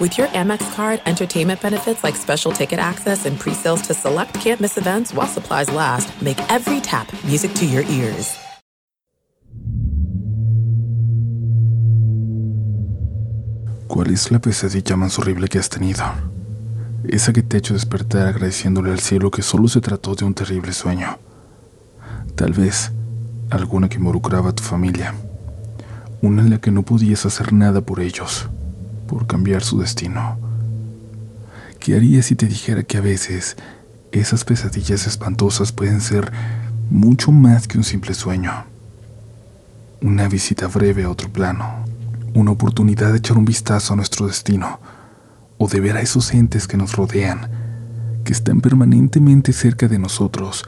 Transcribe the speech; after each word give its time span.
With 0.00 0.16
your 0.16 0.28
Amex 0.28 0.62
card, 0.74 1.02
entertainment 1.04 1.60
benefits 1.60 2.02
like 2.02 2.16
special 2.16 2.52
ticket 2.52 2.78
access 2.78 3.26
and 3.26 3.38
pre-sales 3.38 3.82
to 3.82 3.92
select 3.92 4.32
campus 4.40 4.78
events 4.78 5.12
while 5.12 5.26
supplies 5.28 5.70
last, 5.70 6.08
make 6.22 6.38
every 6.48 6.80
tap 6.80 7.06
music 7.22 7.52
to 7.56 7.66
your 7.66 7.82
ears. 7.82 8.34
¿Cuál 13.88 14.10
es 14.14 14.30
la 14.30 14.38
pesadilla 14.38 14.96
más 14.96 15.18
horrible 15.18 15.48
que 15.48 15.58
has 15.58 15.68
tenido? 15.68 16.04
Esa 17.06 17.34
que 17.34 17.42
te 17.42 17.56
ha 17.56 17.58
hecho 17.58 17.74
despertar 17.74 18.28
agradeciéndole 18.28 18.92
al 18.92 19.00
cielo 19.00 19.30
que 19.30 19.42
solo 19.42 19.68
se 19.68 19.82
trató 19.82 20.14
de 20.14 20.24
un 20.24 20.32
terrible 20.32 20.72
sueño. 20.72 21.18
Tal 22.36 22.52
vez 22.54 22.90
alguna 23.50 23.90
que 23.90 23.98
involucraba 23.98 24.48
a 24.48 24.54
tu 24.54 24.62
familia. 24.62 25.12
Una 26.22 26.40
en 26.40 26.48
la 26.48 26.58
que 26.58 26.70
no 26.70 26.84
podías 26.84 27.26
hacer 27.26 27.52
nada 27.52 27.82
por 27.82 28.00
ellos, 28.00 28.48
por 29.10 29.26
cambiar 29.26 29.64
su 29.64 29.80
destino. 29.80 30.38
¿Qué 31.80 31.96
harías 31.96 32.26
si 32.26 32.36
te 32.36 32.46
dijera 32.46 32.84
que 32.84 32.96
a 32.96 33.00
veces 33.00 33.56
esas 34.12 34.44
pesadillas 34.44 35.04
espantosas 35.08 35.72
pueden 35.72 36.00
ser 36.00 36.30
mucho 36.90 37.32
más 37.32 37.66
que 37.66 37.76
un 37.76 37.82
simple 37.82 38.14
sueño? 38.14 38.52
Una 40.00 40.28
visita 40.28 40.68
breve 40.68 41.02
a 41.02 41.10
otro 41.10 41.28
plano, 41.28 41.84
una 42.34 42.52
oportunidad 42.52 43.10
de 43.10 43.18
echar 43.18 43.36
un 43.36 43.44
vistazo 43.44 43.94
a 43.94 43.96
nuestro 43.96 44.28
destino 44.28 44.78
o 45.58 45.66
de 45.66 45.80
ver 45.80 45.96
a 45.96 46.02
esos 46.02 46.32
entes 46.32 46.68
que 46.68 46.76
nos 46.76 46.94
rodean, 46.94 47.50
que 48.24 48.32
están 48.32 48.60
permanentemente 48.60 49.52
cerca 49.52 49.88
de 49.88 49.98
nosotros 49.98 50.64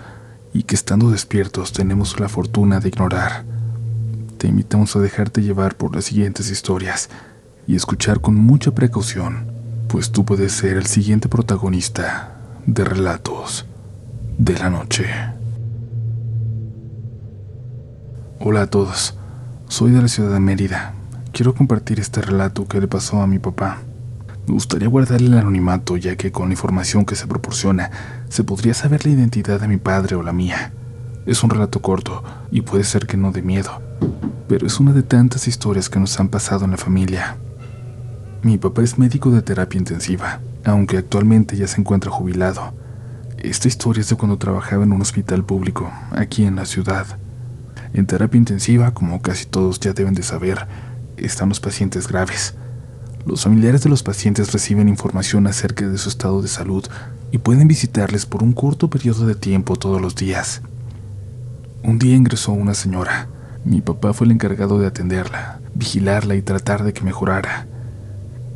y 0.52 0.64
que 0.64 0.74
estando 0.74 1.12
despiertos 1.12 1.72
tenemos 1.72 2.18
la 2.18 2.28
fortuna 2.28 2.80
de 2.80 2.88
ignorar. 2.88 3.44
Te 4.38 4.48
invitamos 4.48 4.96
a 4.96 4.98
dejarte 4.98 5.42
llevar 5.42 5.76
por 5.76 5.94
las 5.94 6.06
siguientes 6.06 6.50
historias 6.50 7.08
y 7.66 7.76
escuchar 7.76 8.20
con 8.20 8.34
mucha 8.34 8.72
precaución, 8.72 9.46
pues 9.88 10.10
tú 10.10 10.24
puedes 10.24 10.52
ser 10.52 10.76
el 10.76 10.86
siguiente 10.86 11.28
protagonista 11.28 12.36
de 12.66 12.84
relatos 12.84 13.66
de 14.38 14.58
la 14.58 14.70
noche. 14.70 15.06
Hola 18.40 18.62
a 18.62 18.66
todos, 18.66 19.14
soy 19.68 19.92
de 19.92 20.02
la 20.02 20.08
ciudad 20.08 20.32
de 20.32 20.40
Mérida. 20.40 20.94
Quiero 21.32 21.54
compartir 21.54 22.00
este 22.00 22.20
relato 22.20 22.66
que 22.66 22.80
le 22.80 22.88
pasó 22.88 23.22
a 23.22 23.26
mi 23.26 23.38
papá. 23.38 23.78
Me 24.46 24.54
gustaría 24.54 24.88
guardarle 24.88 25.28
el 25.28 25.38
anonimato, 25.38 25.96
ya 25.96 26.16
que 26.16 26.32
con 26.32 26.48
la 26.48 26.54
información 26.54 27.04
que 27.04 27.14
se 27.14 27.28
proporciona 27.28 27.90
se 28.28 28.42
podría 28.42 28.74
saber 28.74 29.06
la 29.06 29.12
identidad 29.12 29.60
de 29.60 29.68
mi 29.68 29.76
padre 29.76 30.16
o 30.16 30.22
la 30.22 30.32
mía. 30.32 30.72
Es 31.24 31.44
un 31.44 31.50
relato 31.50 31.80
corto 31.80 32.24
y 32.50 32.62
puede 32.62 32.82
ser 32.82 33.06
que 33.06 33.16
no 33.16 33.30
de 33.30 33.42
miedo, 33.42 33.80
pero 34.48 34.66
es 34.66 34.80
una 34.80 34.92
de 34.92 35.04
tantas 35.04 35.46
historias 35.46 35.88
que 35.88 36.00
nos 36.00 36.18
han 36.18 36.28
pasado 36.28 36.64
en 36.64 36.72
la 36.72 36.76
familia. 36.76 37.36
Mi 38.42 38.58
papá 38.58 38.82
es 38.82 38.98
médico 38.98 39.30
de 39.30 39.42
terapia 39.42 39.78
intensiva, 39.78 40.40
aunque 40.64 40.96
actualmente 40.96 41.56
ya 41.56 41.66
se 41.66 41.80
encuentra 41.80 42.10
jubilado. 42.10 42.74
Esta 43.38 43.68
historia 43.68 44.00
es 44.00 44.08
de 44.08 44.16
cuando 44.16 44.38
trabajaba 44.38 44.84
en 44.84 44.92
un 44.92 45.00
hospital 45.00 45.44
público, 45.44 45.90
aquí 46.10 46.44
en 46.44 46.56
la 46.56 46.66
ciudad. 46.66 47.06
En 47.92 48.06
terapia 48.06 48.38
intensiva, 48.38 48.92
como 48.94 49.22
casi 49.22 49.46
todos 49.46 49.80
ya 49.80 49.92
deben 49.92 50.14
de 50.14 50.22
saber, 50.22 50.66
están 51.16 51.48
los 51.48 51.60
pacientes 51.60 52.08
graves 52.08 52.54
los 53.24 53.44
familiares 53.44 53.82
de 53.82 53.90
los 53.90 54.02
pacientes 54.02 54.52
reciben 54.52 54.88
información 54.88 55.46
acerca 55.46 55.86
de 55.86 55.96
su 55.96 56.08
estado 56.08 56.42
de 56.42 56.48
salud 56.48 56.84
y 57.30 57.38
pueden 57.38 57.68
visitarles 57.68 58.26
por 58.26 58.42
un 58.42 58.52
corto 58.52 58.90
periodo 58.90 59.26
de 59.26 59.36
tiempo 59.36 59.76
todos 59.76 60.00
los 60.00 60.16
días. 60.16 60.60
Un 61.84 62.00
día 62.00 62.16
ingresó 62.16 62.52
una 62.52 62.74
señora. 62.74 63.28
Mi 63.64 63.80
papá 63.80 64.12
fue 64.12 64.24
el 64.24 64.32
encargado 64.32 64.78
de 64.80 64.88
atenderla, 64.88 65.60
vigilarla 65.74 66.34
y 66.34 66.42
tratar 66.42 66.82
de 66.82 66.92
que 66.92 67.02
mejorara. 67.02 67.68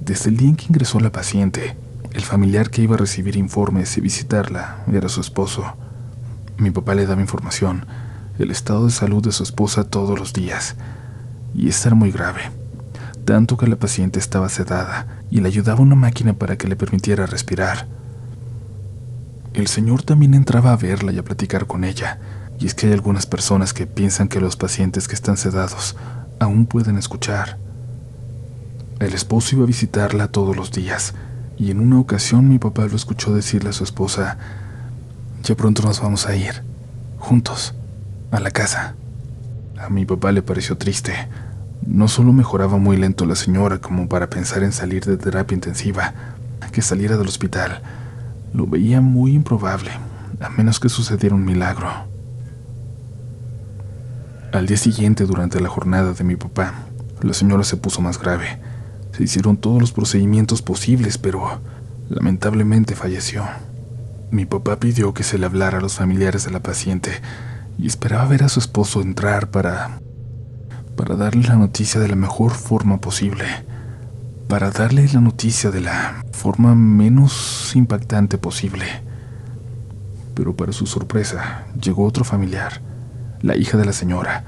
Desde 0.06 0.30
el 0.30 0.38
día 0.38 0.48
en 0.48 0.56
que 0.56 0.66
ingresó 0.70 0.98
la 1.00 1.12
paciente, 1.12 1.76
el 2.14 2.22
familiar 2.22 2.70
que 2.70 2.80
iba 2.80 2.94
a 2.94 2.98
recibir 2.98 3.36
informes 3.36 3.98
y 3.98 4.00
visitarla 4.00 4.78
era 4.90 5.10
su 5.10 5.20
esposo. 5.20 5.76
Mi 6.56 6.70
papá 6.70 6.94
le 6.94 7.04
daba 7.04 7.20
información, 7.20 7.84
el 8.38 8.50
estado 8.50 8.86
de 8.86 8.92
salud 8.92 9.22
de 9.22 9.32
su 9.32 9.42
esposa 9.42 9.84
todos 9.84 10.18
los 10.18 10.32
días, 10.32 10.76
y 11.54 11.68
esta 11.68 11.90
era 11.90 11.96
muy 11.96 12.10
grave 12.10 12.40
tanto 13.26 13.56
que 13.58 13.66
la 13.66 13.76
paciente 13.76 14.18
estaba 14.18 14.48
sedada 14.48 15.06
y 15.30 15.40
le 15.40 15.48
ayudaba 15.48 15.80
una 15.80 15.96
máquina 15.96 16.32
para 16.32 16.56
que 16.56 16.68
le 16.68 16.76
permitiera 16.76 17.26
respirar. 17.26 17.86
El 19.52 19.66
señor 19.66 20.02
también 20.02 20.32
entraba 20.32 20.72
a 20.72 20.76
verla 20.76 21.12
y 21.12 21.18
a 21.18 21.24
platicar 21.24 21.66
con 21.66 21.84
ella, 21.84 22.20
y 22.58 22.66
es 22.66 22.74
que 22.74 22.86
hay 22.86 22.92
algunas 22.92 23.26
personas 23.26 23.74
que 23.74 23.86
piensan 23.86 24.28
que 24.28 24.40
los 24.40 24.56
pacientes 24.56 25.08
que 25.08 25.14
están 25.14 25.36
sedados 25.36 25.96
aún 26.38 26.66
pueden 26.66 26.96
escuchar. 26.96 27.58
El 28.98 29.12
esposo 29.12 29.56
iba 29.56 29.64
a 29.64 29.66
visitarla 29.66 30.28
todos 30.28 30.56
los 30.56 30.72
días, 30.72 31.14
y 31.58 31.70
en 31.70 31.80
una 31.80 32.00
ocasión 32.00 32.48
mi 32.48 32.58
papá 32.58 32.86
lo 32.86 32.96
escuchó 32.96 33.34
decirle 33.34 33.70
a 33.70 33.74
su 33.74 33.84
esposa, 33.84 34.38
ya 35.42 35.54
pronto 35.54 35.82
nos 35.82 36.00
vamos 36.00 36.26
a 36.26 36.34
ir, 36.34 36.62
juntos, 37.18 37.74
a 38.30 38.40
la 38.40 38.50
casa. 38.50 38.94
A 39.78 39.90
mi 39.90 40.06
papá 40.06 40.32
le 40.32 40.40
pareció 40.40 40.78
triste, 40.78 41.12
no 41.86 42.08
solo 42.08 42.32
mejoraba 42.32 42.78
muy 42.78 42.96
lento 42.96 43.26
la 43.26 43.36
señora 43.36 43.78
como 43.78 44.08
para 44.08 44.30
pensar 44.30 44.62
en 44.62 44.72
salir 44.72 45.04
de 45.04 45.18
terapia 45.18 45.54
intensiva, 45.54 46.14
que 46.72 46.82
saliera 46.82 47.16
del 47.16 47.28
hospital. 47.28 47.82
Lo 48.52 48.66
veía 48.66 49.00
muy 49.00 49.34
improbable, 49.34 49.90
a 50.40 50.48
menos 50.48 50.80
que 50.80 50.88
sucediera 50.88 51.34
un 51.34 51.44
milagro. 51.44 51.88
Al 54.52 54.66
día 54.66 54.76
siguiente, 54.78 55.26
durante 55.26 55.60
la 55.60 55.68
jornada 55.68 56.12
de 56.14 56.24
mi 56.24 56.36
papá, 56.36 56.72
la 57.22 57.34
señora 57.34 57.62
se 57.62 57.76
puso 57.76 58.00
más 58.00 58.18
grave. 58.18 58.58
Se 59.16 59.24
hicieron 59.24 59.56
todos 59.56 59.80
los 59.80 59.92
procedimientos 59.92 60.60
posibles, 60.60 61.16
pero 61.16 61.60
lamentablemente 62.10 62.94
falleció. 62.94 63.44
Mi 64.30 64.44
papá 64.44 64.78
pidió 64.78 65.14
que 65.14 65.22
se 65.22 65.38
le 65.38 65.46
hablara 65.46 65.78
a 65.78 65.80
los 65.80 65.94
familiares 65.94 66.44
de 66.44 66.50
la 66.50 66.60
paciente 66.60 67.12
y 67.78 67.86
esperaba 67.86 68.26
ver 68.26 68.42
a 68.42 68.50
su 68.50 68.60
esposo 68.60 69.00
entrar 69.00 69.50
para 69.50 70.00
para 70.96 71.14
darle 71.14 71.46
la 71.46 71.56
noticia 71.56 72.00
de 72.00 72.08
la 72.08 72.16
mejor 72.16 72.52
forma 72.52 72.98
posible, 72.98 73.44
para 74.48 74.70
darle 74.70 75.06
la 75.12 75.20
noticia 75.20 75.70
de 75.70 75.80
la 75.80 76.24
forma 76.32 76.74
menos 76.74 77.72
impactante 77.74 78.38
posible. 78.38 78.86
Pero 80.34 80.56
para 80.56 80.72
su 80.72 80.86
sorpresa, 80.86 81.66
llegó 81.80 82.04
otro 82.04 82.24
familiar, 82.24 82.82
la 83.40 83.56
hija 83.56 83.78
de 83.78 83.84
la 83.84 83.92
señora, 83.92 84.44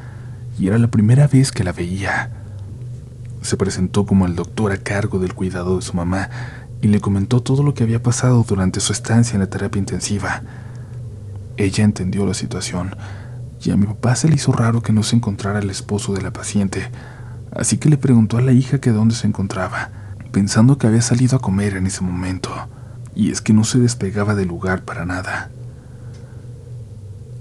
y 0.58 0.68
era 0.68 0.78
la 0.78 0.88
primera 0.88 1.26
vez 1.26 1.52
que 1.52 1.64
la 1.64 1.72
veía. 1.72 2.37
Se 3.42 3.56
presentó 3.56 4.06
como 4.06 4.26
el 4.26 4.36
doctor 4.36 4.72
a 4.72 4.78
cargo 4.78 5.18
del 5.18 5.34
cuidado 5.34 5.76
de 5.76 5.82
su 5.82 5.94
mamá 5.94 6.30
y 6.80 6.88
le 6.88 7.00
comentó 7.00 7.40
todo 7.40 7.62
lo 7.62 7.74
que 7.74 7.82
había 7.82 8.02
pasado 8.02 8.44
durante 8.46 8.80
su 8.80 8.92
estancia 8.92 9.34
en 9.34 9.40
la 9.40 9.50
terapia 9.50 9.78
intensiva. 9.78 10.42
Ella 11.56 11.84
entendió 11.84 12.26
la 12.26 12.34
situación 12.34 12.94
y 13.64 13.70
a 13.70 13.76
mi 13.76 13.86
papá 13.86 14.14
se 14.14 14.28
le 14.28 14.36
hizo 14.36 14.52
raro 14.52 14.82
que 14.82 14.92
no 14.92 15.02
se 15.02 15.16
encontrara 15.16 15.58
el 15.58 15.70
esposo 15.70 16.12
de 16.12 16.22
la 16.22 16.32
paciente, 16.32 16.90
así 17.52 17.78
que 17.78 17.88
le 17.88 17.96
preguntó 17.96 18.38
a 18.38 18.42
la 18.42 18.52
hija 18.52 18.80
que 18.80 18.92
dónde 18.92 19.14
se 19.14 19.26
encontraba, 19.26 19.90
pensando 20.30 20.78
que 20.78 20.86
había 20.86 21.02
salido 21.02 21.36
a 21.36 21.40
comer 21.40 21.76
en 21.76 21.86
ese 21.86 22.02
momento, 22.02 22.50
y 23.14 23.32
es 23.32 23.40
que 23.40 23.52
no 23.52 23.64
se 23.64 23.78
despegaba 23.78 24.34
del 24.34 24.48
lugar 24.48 24.82
para 24.82 25.04
nada. 25.04 25.50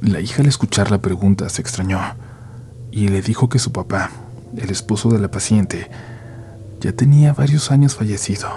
La 0.01 0.19
hija 0.19 0.41
al 0.41 0.47
escuchar 0.47 0.89
la 0.89 1.01
pregunta 1.01 1.49
se 1.49 1.61
extrañó 1.61 1.99
y 2.91 3.09
le 3.09 3.21
dijo 3.21 3.49
que 3.49 3.59
su 3.59 3.71
papá, 3.71 4.09
el 4.55 4.69
esposo 4.69 5.09
de 5.09 5.19
la 5.19 5.29
paciente, 5.29 5.89
ya 6.79 6.91
tenía 6.93 7.33
varios 7.33 7.71
años 7.71 7.95
fallecido, 7.95 8.47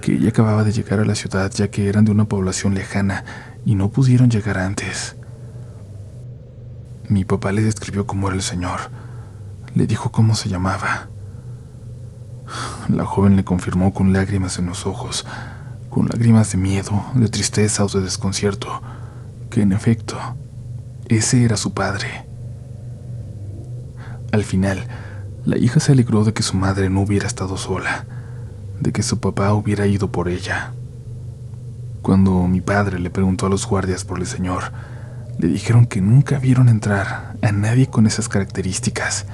que 0.00 0.14
ella 0.14 0.28
acababa 0.28 0.64
de 0.64 0.72
llegar 0.72 1.00
a 1.00 1.04
la 1.04 1.14
ciudad 1.14 1.50
ya 1.50 1.68
que 1.68 1.88
eran 1.88 2.04
de 2.04 2.10
una 2.10 2.26
población 2.26 2.74
lejana 2.74 3.24
y 3.64 3.74
no 3.74 3.90
pudieron 3.90 4.30
llegar 4.30 4.58
antes. 4.58 5.16
Mi 7.08 7.24
papá 7.24 7.52
le 7.52 7.62
describió 7.62 8.06
cómo 8.06 8.28
era 8.28 8.36
el 8.36 8.42
señor. 8.42 8.80
Le 9.74 9.86
dijo 9.86 10.10
cómo 10.12 10.34
se 10.34 10.48
llamaba. 10.48 11.08
La 12.88 13.04
joven 13.04 13.36
le 13.36 13.44
confirmó 13.44 13.92
con 13.92 14.12
lágrimas 14.12 14.58
en 14.58 14.66
los 14.66 14.86
ojos, 14.86 15.26
con 15.90 16.08
lágrimas 16.08 16.52
de 16.52 16.58
miedo, 16.58 17.04
de 17.14 17.28
tristeza 17.28 17.84
o 17.84 17.88
de 17.88 18.00
desconcierto, 18.00 18.82
que 19.50 19.62
en 19.62 19.72
efecto, 19.72 20.16
ese 21.08 21.44
era 21.44 21.56
su 21.56 21.74
padre. 21.74 22.31
Al 24.32 24.44
final, 24.44 24.86
la 25.44 25.58
hija 25.58 25.78
se 25.78 25.92
alegró 25.92 26.24
de 26.24 26.32
que 26.32 26.42
su 26.42 26.56
madre 26.56 26.88
no 26.88 27.02
hubiera 27.02 27.26
estado 27.26 27.58
sola, 27.58 28.06
de 28.80 28.90
que 28.90 29.02
su 29.02 29.20
papá 29.20 29.52
hubiera 29.52 29.86
ido 29.86 30.10
por 30.10 30.30
ella. 30.30 30.72
Cuando 32.00 32.48
mi 32.48 32.62
padre 32.62 32.98
le 32.98 33.10
preguntó 33.10 33.44
a 33.44 33.50
los 33.50 33.66
guardias 33.66 34.04
por 34.04 34.18
el 34.18 34.26
señor, 34.26 34.72
le 35.38 35.48
dijeron 35.48 35.84
que 35.84 36.00
nunca 36.00 36.38
vieron 36.38 36.70
entrar 36.70 37.36
a 37.42 37.52
nadie 37.52 37.88
con 37.88 38.06
esas 38.06 38.30
características. 38.30 39.26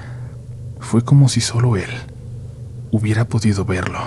Fue 0.79 1.01
como 1.01 1.29
si 1.29 1.39
solo 1.39 1.77
él 1.77 1.89
hubiera 2.91 3.23
podido 3.25 3.63
verlo. 3.63 3.99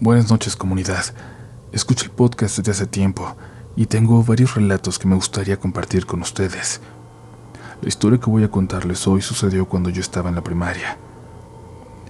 Buenas 0.00 0.30
noches 0.30 0.56
comunidad. 0.56 1.04
Escucho 1.70 2.06
el 2.06 2.10
podcast 2.12 2.56
desde 2.56 2.72
hace 2.72 2.86
tiempo 2.86 3.36
y 3.76 3.84
tengo 3.84 4.24
varios 4.24 4.54
relatos 4.54 4.98
que 4.98 5.06
me 5.06 5.14
gustaría 5.14 5.58
compartir 5.58 6.06
con 6.06 6.22
ustedes. 6.22 6.80
La 7.82 7.88
historia 7.88 8.18
que 8.18 8.30
voy 8.30 8.42
a 8.42 8.50
contarles 8.50 9.06
hoy 9.06 9.20
sucedió 9.20 9.66
cuando 9.66 9.90
yo 9.90 10.00
estaba 10.00 10.30
en 10.30 10.36
la 10.36 10.42
primaria. 10.42 10.96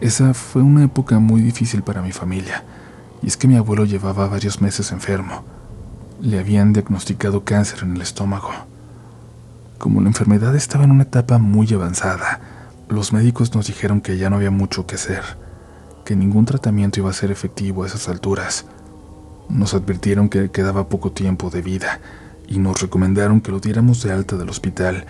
Esa 0.01 0.33
fue 0.33 0.63
una 0.63 0.85
época 0.85 1.19
muy 1.19 1.43
difícil 1.43 1.83
para 1.83 2.03
mi 2.03 2.13
familia, 2.13 2.63
y 3.21 3.27
es 3.27 3.37
que 3.37 3.49
mi 3.49 3.57
abuelo 3.57 3.85
llevaba 3.85 4.29
varios 4.29 4.61
meses 4.61 4.93
enfermo. 4.93 5.43
Le 6.21 6.39
habían 6.39 6.73
diagnosticado 6.73 7.45
cáncer 7.45 7.81
en 7.83 7.97
el 7.97 8.03
estómago. 8.03 8.51
Como 9.79 10.01
la 10.01 10.07
enfermedad 10.07 10.55
estaba 10.55 10.85
en 10.85 10.93
una 10.93 11.03
etapa 11.03 11.39
muy 11.39 11.73
avanzada, 11.75 12.41
los 12.89 13.13
médicos 13.13 13.55
nos 13.57 13.67
dijeron 13.67 14.01
que 14.01 14.19
ya 14.19 14.31
no 14.31 14.37
había 14.37 14.53
mucho 14.53 14.87
que 14.87 14.95
hacer, 14.95 15.23
que 16.05 16.15
ningún 16.15 16.45
tratamiento 16.45 17.01
iba 17.01 17.11
a 17.11 17.13
ser 17.13 17.33
efectivo 17.33 17.83
a 17.83 17.89
esas 17.89 18.09
alturas. 18.09 18.65
Nos 19.49 19.75
advirtieron 19.75 20.29
que 20.29 20.51
quedaba 20.51 20.89
poco 20.89 21.13
tiempo 21.13 21.51
de 21.51 21.63
vida 21.63 22.01
y 22.47 22.59
nos 22.59 22.81
recomendaron 22.81 23.41
que 23.41 23.51
lo 23.51 23.61
diéramos 23.61 24.03
de 24.03 24.13
alta 24.13 24.37
del 24.37 24.51
hospital 24.51 25.07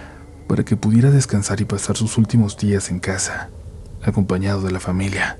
para 0.46 0.64
que 0.64 0.76
pudiera 0.76 1.10
descansar 1.10 1.60
y 1.60 1.64
pasar 1.64 1.96
sus 1.96 2.18
últimos 2.18 2.56
días 2.56 2.90
en 2.90 3.00
casa, 3.00 3.50
acompañado 4.02 4.62
de 4.62 4.72
la 4.72 4.80
familia. 4.80 5.38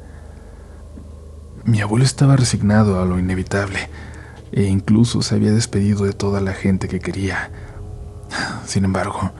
Mi 1.65 1.81
abuelo 1.81 2.05
estaba 2.05 2.37
resignado 2.37 3.01
a 3.01 3.05
lo 3.05 3.19
inevitable 3.19 3.89
e 4.53 4.65
incluso 4.65 5.23
se 5.23 5.35
había 5.35 5.53
despedido 5.53 6.05
de 6.05 6.13
toda 6.13 6.41
la 6.41 6.53
gente 6.53 6.89
que 6.89 7.01
quería 7.01 7.51
sin 8.67 8.85
embargo, 8.85 9.33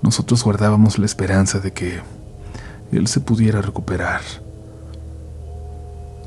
nosotros 0.00 0.42
guardábamos 0.42 0.98
la 0.98 1.06
esperanza 1.06 1.58
de 1.60 1.72
que 1.72 2.00
él 2.90 3.06
se 3.06 3.20
pudiera 3.20 3.60
recuperar. 3.60 4.22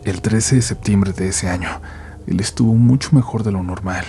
El 0.04 0.22
13 0.22 0.58
de 0.58 0.62
septiembre 0.62 1.12
de 1.12 1.30
ese 1.30 1.50
año, 1.50 1.70
él 2.28 2.40
estuvo 2.40 2.74
mucho 2.74 3.10
mejor 3.12 3.44
de 3.44 3.52
lo 3.52 3.64
normal. 3.64 4.06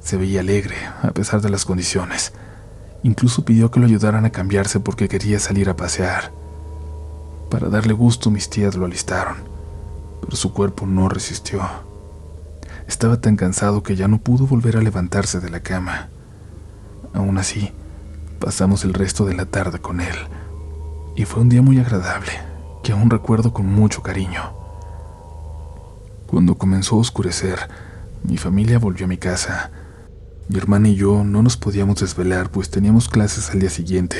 Se 0.00 0.16
veía 0.16 0.40
alegre, 0.40 0.76
a 1.02 1.10
pesar 1.10 1.40
de 1.40 1.50
las 1.50 1.64
condiciones. 1.64 2.32
Incluso 3.02 3.44
pidió 3.44 3.70
que 3.70 3.80
lo 3.80 3.86
ayudaran 3.86 4.24
a 4.24 4.30
cambiarse 4.30 4.80
porque 4.80 5.08
quería 5.08 5.38
salir 5.38 5.68
a 5.68 5.76
pasear. 5.76 6.32
Para 7.50 7.68
darle 7.68 7.92
gusto, 7.92 8.30
mis 8.30 8.50
tías 8.50 8.74
lo 8.74 8.86
alistaron, 8.86 9.36
pero 10.20 10.36
su 10.36 10.52
cuerpo 10.52 10.86
no 10.86 11.08
resistió. 11.08 11.62
Estaba 12.88 13.20
tan 13.20 13.36
cansado 13.36 13.82
que 13.82 13.96
ya 13.96 14.08
no 14.08 14.18
pudo 14.18 14.46
volver 14.46 14.76
a 14.76 14.82
levantarse 14.82 15.40
de 15.40 15.50
la 15.50 15.60
cama. 15.60 16.08
Aún 17.14 17.38
así, 17.38 17.72
pasamos 18.40 18.84
el 18.84 18.94
resto 18.94 19.24
de 19.24 19.34
la 19.34 19.46
tarde 19.46 19.78
con 19.80 20.00
él, 20.00 20.16
y 21.14 21.24
fue 21.24 21.42
un 21.42 21.48
día 21.48 21.62
muy 21.62 21.78
agradable, 21.78 22.32
que 22.82 22.92
aún 22.92 23.10
recuerdo 23.10 23.52
con 23.52 23.66
mucho 23.66 24.02
cariño. 24.02 24.65
Cuando 26.26 26.56
comenzó 26.56 26.96
a 26.96 27.00
oscurecer, 27.00 27.58
mi 28.24 28.36
familia 28.36 28.78
volvió 28.78 29.06
a 29.06 29.08
mi 29.08 29.16
casa. 29.16 29.70
Mi 30.48 30.58
hermana 30.58 30.88
y 30.88 30.94
yo 30.94 31.24
no 31.24 31.42
nos 31.42 31.56
podíamos 31.56 32.00
desvelar 32.00 32.50
pues 32.50 32.70
teníamos 32.70 33.08
clases 33.08 33.50
al 33.50 33.60
día 33.60 33.70
siguiente. 33.70 34.18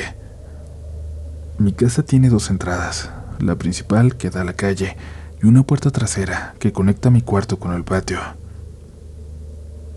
Mi 1.59 1.73
casa 1.73 2.03
tiene 2.03 2.29
dos 2.29 2.51
entradas, 2.51 3.11
la 3.39 3.57
principal 3.57 4.17
que 4.17 4.31
da 4.31 4.43
a 4.43 4.45
la 4.45 4.53
calle 4.53 4.97
y 5.43 5.47
una 5.47 5.63
puerta 5.63 5.91
trasera 5.91 6.55
que 6.59 6.73
conecta 6.73 7.11
mi 7.11 7.23
cuarto 7.23 7.59
con 7.59 7.73
el 7.73 7.85
patio. 7.85 8.19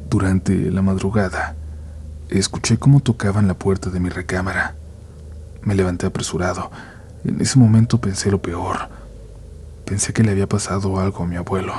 Durante 0.10 0.72
la 0.72 0.82
madrugada, 0.82 1.56
Escuché 2.30 2.78
cómo 2.78 3.00
tocaban 3.00 3.48
la 3.48 3.56
puerta 3.56 3.90
de 3.90 4.00
mi 4.00 4.10
recámara. 4.10 4.76
Me 5.64 5.74
levanté 5.74 6.06
apresurado. 6.06 6.70
En 7.24 7.42
ese 7.42 7.58
momento 7.58 8.00
pensé 8.00 8.30
lo 8.30 8.40
peor. 8.40 8.78
Pensé 9.84 10.14
que 10.14 10.22
le 10.22 10.30
había 10.30 10.48
pasado 10.48 11.00
algo 11.00 11.24
a 11.24 11.28
mi 11.28 11.38
abuelo. 11.38 11.74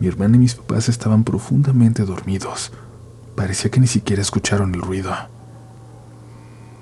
Mi 0.00 0.08
hermana 0.08 0.36
y 0.36 0.40
mis 0.40 0.54
papás 0.54 0.88
estaban 0.88 1.24
profundamente 1.24 2.04
dormidos. 2.04 2.72
Parecía 3.36 3.70
que 3.70 3.80
ni 3.80 3.86
siquiera 3.86 4.22
escucharon 4.22 4.74
el 4.74 4.82
ruido. 4.82 5.12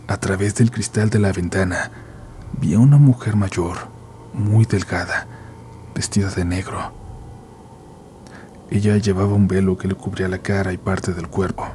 A 0.06 0.16
través 0.18 0.54
del 0.54 0.70
cristal 0.70 1.10
de 1.10 1.18
la 1.18 1.32
ventana 1.32 1.90
vi 2.60 2.74
a 2.74 2.78
una 2.78 2.98
mujer 2.98 3.36
mayor, 3.36 3.76
muy 4.32 4.64
delgada, 4.64 5.26
vestida 5.94 6.30
de 6.30 6.44
negro. 6.44 6.92
Ella 8.70 8.96
llevaba 8.96 9.34
un 9.34 9.48
velo 9.48 9.76
que 9.76 9.88
le 9.88 9.94
cubría 9.94 10.28
la 10.28 10.38
cara 10.38 10.72
y 10.72 10.78
parte 10.78 11.12
del 11.12 11.28
cuerpo 11.28 11.66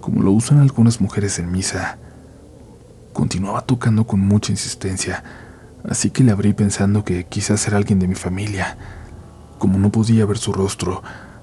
como 0.00 0.22
lo 0.22 0.32
usan 0.32 0.58
algunas 0.58 1.00
mujeres 1.00 1.38
en 1.38 1.52
misa. 1.52 1.98
Continuaba 3.12 3.60
tocando 3.62 4.06
con 4.06 4.20
mucha 4.20 4.52
insistencia, 4.52 5.22
así 5.88 6.10
que 6.10 6.24
le 6.24 6.32
abrí 6.32 6.52
pensando 6.52 7.04
que 7.04 7.24
quizás 7.24 7.66
era 7.68 7.76
alguien 7.76 7.98
de 7.98 8.08
mi 8.08 8.14
familia. 8.14 8.76
Como 9.60 9.78
no 9.78 9.92
podía 9.92 10.24
ver 10.24 10.38
su 10.38 10.54
rostro, 10.54 11.02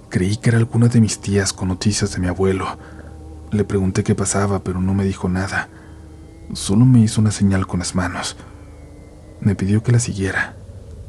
creí 0.09 0.37
que 0.37 0.49
era 0.49 0.57
alguna 0.57 0.87
de 0.87 0.99
mis 0.99 1.19
tías 1.19 1.53
con 1.53 1.67
noticias 1.67 2.11
de 2.11 2.19
mi 2.19 2.25
abuelo. 2.25 2.65
Le 3.51 3.63
pregunté 3.63 4.03
qué 4.03 4.15
pasaba, 4.15 4.63
pero 4.63 4.81
no 4.81 4.95
me 4.95 5.05
dijo 5.05 5.29
nada. 5.29 5.69
Solo 6.53 6.83
me 6.83 6.99
hizo 6.99 7.21
una 7.21 7.29
señal 7.29 7.67
con 7.67 7.77
las 7.77 7.93
manos. 7.93 8.35
Me 9.39 9.53
pidió 9.53 9.83
que 9.83 9.91
la 9.91 9.99
siguiera, 9.99 10.55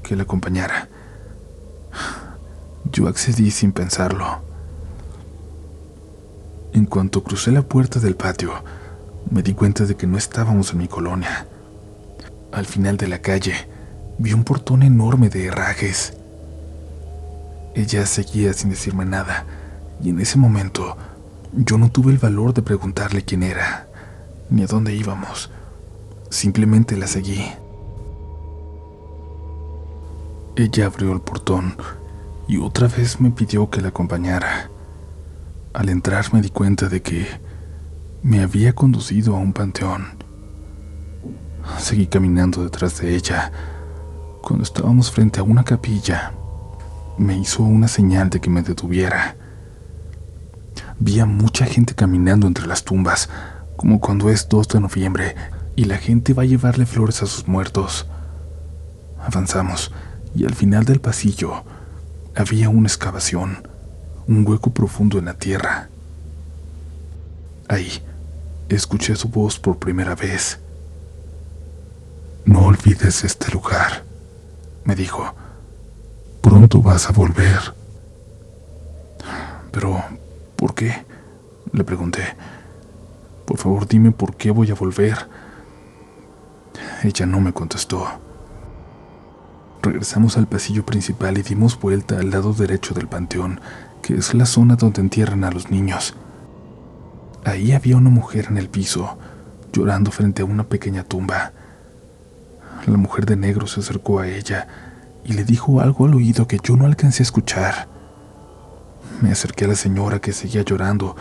que 0.02 0.16
la 0.16 0.24
acompañara. 0.24 0.90
Yo 2.92 3.08
accedí 3.08 3.52
sin 3.52 3.72
pensarlo. 3.72 4.42
En 6.74 6.84
cuanto 6.84 7.24
crucé 7.24 7.52
la 7.52 7.62
puerta 7.62 8.00
del 8.00 8.16
patio, 8.16 8.52
me 9.30 9.42
di 9.42 9.54
cuenta 9.54 9.86
de 9.86 9.96
que 9.96 10.06
no 10.06 10.18
estábamos 10.18 10.72
en 10.72 10.78
mi 10.80 10.88
colonia. 10.88 11.46
Al 12.52 12.66
final 12.66 12.98
de 12.98 13.08
la 13.08 13.22
calle, 13.22 13.54
vi 14.18 14.34
un 14.34 14.44
portón 14.44 14.82
enorme 14.82 15.30
de 15.30 15.46
herrajes. 15.46 16.17
Ella 17.78 18.06
seguía 18.06 18.52
sin 18.54 18.70
decirme 18.70 19.04
nada, 19.04 19.44
y 20.02 20.10
en 20.10 20.18
ese 20.18 20.36
momento 20.36 20.96
yo 21.52 21.78
no 21.78 21.92
tuve 21.92 22.10
el 22.10 22.18
valor 22.18 22.52
de 22.52 22.60
preguntarle 22.60 23.24
quién 23.24 23.44
era, 23.44 23.86
ni 24.50 24.64
a 24.64 24.66
dónde 24.66 24.96
íbamos. 24.96 25.48
Simplemente 26.28 26.96
la 26.96 27.06
seguí. 27.06 27.40
Ella 30.56 30.86
abrió 30.86 31.12
el 31.12 31.20
portón 31.20 31.76
y 32.48 32.58
otra 32.58 32.88
vez 32.88 33.20
me 33.20 33.30
pidió 33.30 33.70
que 33.70 33.80
la 33.80 33.90
acompañara. 33.90 34.70
Al 35.72 35.88
entrar 35.88 36.34
me 36.34 36.42
di 36.42 36.50
cuenta 36.50 36.88
de 36.88 37.00
que 37.00 37.28
me 38.24 38.42
había 38.42 38.72
conducido 38.72 39.36
a 39.36 39.38
un 39.38 39.52
panteón. 39.52 40.04
Seguí 41.78 42.08
caminando 42.08 42.64
detrás 42.64 43.00
de 43.00 43.14
ella. 43.14 43.52
Cuando 44.42 44.64
estábamos 44.64 45.12
frente 45.12 45.38
a 45.38 45.44
una 45.44 45.62
capilla, 45.62 46.32
me 47.18 47.36
hizo 47.36 47.62
una 47.62 47.88
señal 47.88 48.30
de 48.30 48.40
que 48.40 48.50
me 48.50 48.62
detuviera. 48.62 49.36
Vi 50.98 51.20
a 51.20 51.26
mucha 51.26 51.66
gente 51.66 51.94
caminando 51.94 52.46
entre 52.46 52.66
las 52.66 52.84
tumbas, 52.84 53.28
como 53.76 54.00
cuando 54.00 54.30
es 54.30 54.48
2 54.48 54.68
de 54.68 54.80
noviembre 54.80 55.36
y 55.76 55.84
la 55.84 55.98
gente 55.98 56.34
va 56.34 56.42
a 56.44 56.46
llevarle 56.46 56.86
flores 56.86 57.22
a 57.22 57.26
sus 57.26 57.46
muertos. 57.46 58.06
Avanzamos 59.20 59.92
y 60.34 60.44
al 60.44 60.54
final 60.54 60.84
del 60.84 61.00
pasillo 61.00 61.64
había 62.34 62.68
una 62.68 62.88
excavación 62.88 63.68
un 64.28 64.46
hueco 64.46 64.70
profundo 64.70 65.18
en 65.18 65.24
la 65.24 65.34
tierra. 65.34 65.88
Ahí, 67.66 67.90
escuché 68.68 69.16
su 69.16 69.28
voz 69.28 69.58
por 69.58 69.78
primera 69.78 70.14
vez. 70.14 70.58
No 72.44 72.66
olvides 72.66 73.24
este 73.24 73.50
lugar, 73.50 74.04
me 74.84 74.94
dijo. 74.94 75.34
Pronto 76.48 76.80
vas 76.80 77.10
a 77.10 77.12
volver. 77.12 77.74
Pero, 79.70 80.02
¿por 80.56 80.74
qué? 80.74 81.04
Le 81.72 81.84
pregunté. 81.84 82.22
Por 83.44 83.58
favor, 83.58 83.86
dime 83.86 84.12
por 84.12 84.34
qué 84.34 84.50
voy 84.50 84.70
a 84.70 84.74
volver. 84.74 85.28
Ella 87.02 87.26
no 87.26 87.40
me 87.40 87.52
contestó. 87.52 88.06
Regresamos 89.82 90.38
al 90.38 90.46
pasillo 90.46 90.86
principal 90.86 91.36
y 91.36 91.42
dimos 91.42 91.78
vuelta 91.78 92.16
al 92.16 92.30
lado 92.30 92.54
derecho 92.54 92.94
del 92.94 93.08
panteón, 93.08 93.60
que 94.00 94.14
es 94.14 94.32
la 94.32 94.46
zona 94.46 94.76
donde 94.76 95.02
entierran 95.02 95.44
a 95.44 95.50
los 95.50 95.70
niños. 95.70 96.14
Ahí 97.44 97.72
había 97.72 97.98
una 97.98 98.08
mujer 98.08 98.46
en 98.48 98.56
el 98.56 98.70
piso, 98.70 99.18
llorando 99.70 100.10
frente 100.10 100.40
a 100.40 100.46
una 100.46 100.64
pequeña 100.64 101.04
tumba. 101.04 101.52
La 102.86 102.96
mujer 102.96 103.26
de 103.26 103.36
negro 103.36 103.66
se 103.66 103.80
acercó 103.80 104.20
a 104.20 104.28
ella 104.28 104.87
y 105.24 105.32
le 105.34 105.44
dijo 105.44 105.80
algo 105.80 106.06
al 106.06 106.14
oído 106.14 106.46
que 106.46 106.58
yo 106.62 106.76
no 106.76 106.86
alcancé 106.86 107.22
a 107.22 107.24
escuchar. 107.24 107.88
Me 109.20 109.32
acerqué 109.32 109.64
a 109.64 109.68
la 109.68 109.74
señora 109.74 110.20
que 110.20 110.32
seguía 110.32 110.62
llorando, 110.62 111.16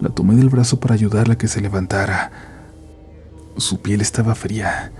la 0.00 0.10
tomé 0.10 0.34
del 0.34 0.48
brazo 0.48 0.78
para 0.78 0.94
ayudarla 0.94 1.34
a 1.34 1.38
que 1.38 1.48
se 1.48 1.60
levantara. 1.60 2.30
Su 3.56 3.80
piel 3.80 4.00
estaba 4.00 4.34
fría. 4.34 4.92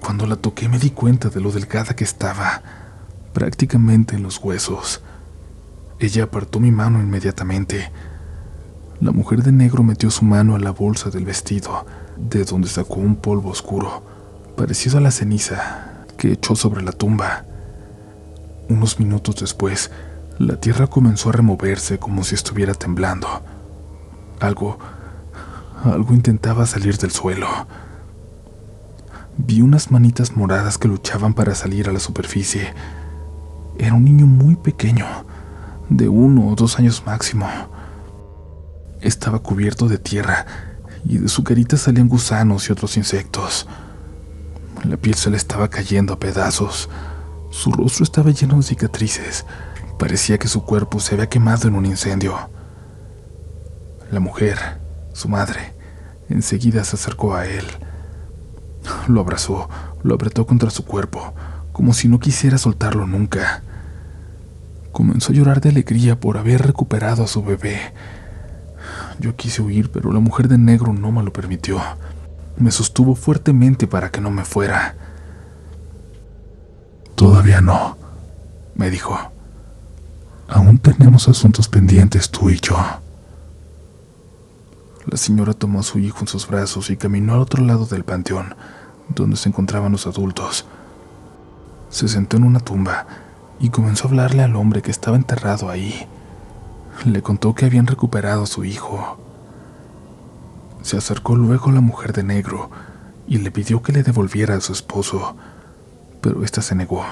Cuando 0.00 0.26
la 0.26 0.36
toqué 0.36 0.68
me 0.68 0.78
di 0.78 0.90
cuenta 0.90 1.28
de 1.28 1.40
lo 1.40 1.52
delgada 1.52 1.94
que 1.94 2.04
estaba, 2.04 2.62
prácticamente 3.32 4.16
en 4.16 4.22
los 4.22 4.38
huesos. 4.42 5.02
Ella 5.98 6.24
apartó 6.24 6.58
mi 6.60 6.70
mano 6.70 7.00
inmediatamente. 7.00 7.90
La 9.00 9.12
mujer 9.12 9.42
de 9.42 9.52
negro 9.52 9.82
metió 9.82 10.10
su 10.10 10.24
mano 10.24 10.56
a 10.56 10.58
la 10.58 10.70
bolsa 10.70 11.10
del 11.10 11.24
vestido, 11.24 11.86
de 12.16 12.44
donde 12.44 12.68
sacó 12.68 12.96
un 12.96 13.16
polvo 13.16 13.50
oscuro, 13.50 14.02
parecido 14.56 14.98
a 14.98 15.02
la 15.02 15.10
ceniza, 15.10 16.04
que 16.16 16.32
echó 16.32 16.56
sobre 16.56 16.82
la 16.82 16.92
tumba. 16.92 17.44
Unos 18.68 18.98
minutos 18.98 19.36
después, 19.36 19.90
la 20.38 20.56
tierra 20.56 20.86
comenzó 20.86 21.28
a 21.28 21.32
removerse 21.32 21.98
como 21.98 22.24
si 22.24 22.34
estuviera 22.34 22.74
temblando. 22.74 23.28
Algo, 24.40 24.78
Algo 25.84 26.14
intentaba 26.14 26.66
salir 26.66 26.96
del 26.98 27.10
suelo. 27.10 27.46
Vi 29.36 29.60
unas 29.60 29.90
manitas 29.90 30.36
moradas 30.36 30.78
que 30.78 30.88
luchaban 30.88 31.34
para 31.34 31.54
salir 31.54 31.88
a 31.88 31.92
la 31.92 32.00
superficie. 32.00 32.72
Era 33.78 33.94
un 33.94 34.04
niño 34.04 34.26
muy 34.26 34.56
pequeño, 34.56 35.06
de 35.88 36.08
uno 36.08 36.48
o 36.48 36.54
dos 36.56 36.78
años 36.78 37.02
máximo. 37.06 37.46
Estaba 39.00 39.38
cubierto 39.38 39.88
de 39.88 39.98
tierra 39.98 40.46
y 41.04 41.18
de 41.18 41.28
su 41.28 41.44
carita 41.44 41.76
salían 41.76 42.08
gusanos 42.08 42.68
y 42.68 42.72
otros 42.72 42.96
insectos. 42.96 43.68
La 44.84 44.96
piel 44.96 45.14
se 45.14 45.30
le 45.30 45.36
estaba 45.36 45.68
cayendo 45.68 46.14
a 46.14 46.18
pedazos. 46.18 46.88
Su 47.56 47.72
rostro 47.72 48.04
estaba 48.04 48.32
lleno 48.32 48.56
de 48.58 48.62
cicatrices. 48.62 49.46
Parecía 49.98 50.36
que 50.36 50.46
su 50.46 50.62
cuerpo 50.62 51.00
se 51.00 51.14
había 51.14 51.30
quemado 51.30 51.68
en 51.68 51.74
un 51.74 51.86
incendio. 51.86 52.36
La 54.10 54.20
mujer, 54.20 54.58
su 55.14 55.26
madre, 55.30 55.72
enseguida 56.28 56.84
se 56.84 56.96
acercó 56.96 57.34
a 57.34 57.46
él. 57.46 57.64
Lo 59.08 59.22
abrazó, 59.22 59.70
lo 60.02 60.14
apretó 60.14 60.46
contra 60.46 60.68
su 60.68 60.84
cuerpo, 60.84 61.32
como 61.72 61.94
si 61.94 62.08
no 62.08 62.18
quisiera 62.20 62.58
soltarlo 62.58 63.06
nunca. 63.06 63.62
Comenzó 64.92 65.32
a 65.32 65.36
llorar 65.36 65.62
de 65.62 65.70
alegría 65.70 66.20
por 66.20 66.36
haber 66.36 66.60
recuperado 66.60 67.24
a 67.24 67.26
su 67.26 67.42
bebé. 67.42 67.80
Yo 69.18 69.34
quise 69.34 69.62
huir, 69.62 69.90
pero 69.90 70.12
la 70.12 70.20
mujer 70.20 70.48
de 70.48 70.58
negro 70.58 70.92
no 70.92 71.10
me 71.10 71.22
lo 71.22 71.32
permitió. 71.32 71.80
Me 72.58 72.70
sostuvo 72.70 73.14
fuertemente 73.14 73.86
para 73.86 74.10
que 74.10 74.20
no 74.20 74.30
me 74.30 74.44
fuera. 74.44 75.05
Todavía 77.16 77.62
no, 77.62 77.96
me 78.74 78.90
dijo. 78.90 79.18
Aún 80.48 80.78
tenemos 80.78 81.28
asuntos 81.28 81.66
pendientes 81.66 82.30
tú 82.30 82.50
y 82.50 82.60
yo. 82.60 82.76
La 85.06 85.16
señora 85.16 85.54
tomó 85.54 85.80
a 85.80 85.82
su 85.82 85.98
hijo 85.98 86.18
en 86.20 86.28
sus 86.28 86.46
brazos 86.46 86.90
y 86.90 86.96
caminó 86.96 87.34
al 87.34 87.40
otro 87.40 87.64
lado 87.64 87.86
del 87.86 88.04
panteón, 88.04 88.54
donde 89.08 89.36
se 89.36 89.48
encontraban 89.48 89.92
los 89.92 90.06
adultos. 90.06 90.66
Se 91.88 92.06
sentó 92.06 92.36
en 92.36 92.44
una 92.44 92.60
tumba 92.60 93.06
y 93.60 93.70
comenzó 93.70 94.06
a 94.06 94.10
hablarle 94.10 94.42
al 94.42 94.54
hombre 94.54 94.82
que 94.82 94.90
estaba 94.90 95.16
enterrado 95.16 95.70
ahí. 95.70 96.06
Le 97.06 97.22
contó 97.22 97.54
que 97.54 97.64
habían 97.64 97.86
recuperado 97.86 98.42
a 98.42 98.46
su 98.46 98.64
hijo. 98.64 99.18
Se 100.82 100.98
acercó 100.98 101.34
luego 101.34 101.70
a 101.70 101.72
la 101.72 101.80
mujer 101.80 102.12
de 102.12 102.24
negro 102.24 102.70
y 103.26 103.38
le 103.38 103.50
pidió 103.50 103.82
que 103.82 103.92
le 103.92 104.02
devolviera 104.02 104.54
a 104.54 104.60
su 104.60 104.72
esposo, 104.74 105.34
pero 106.20 106.44
ésta 106.44 106.62
se 106.62 106.74
negó. 106.74 107.04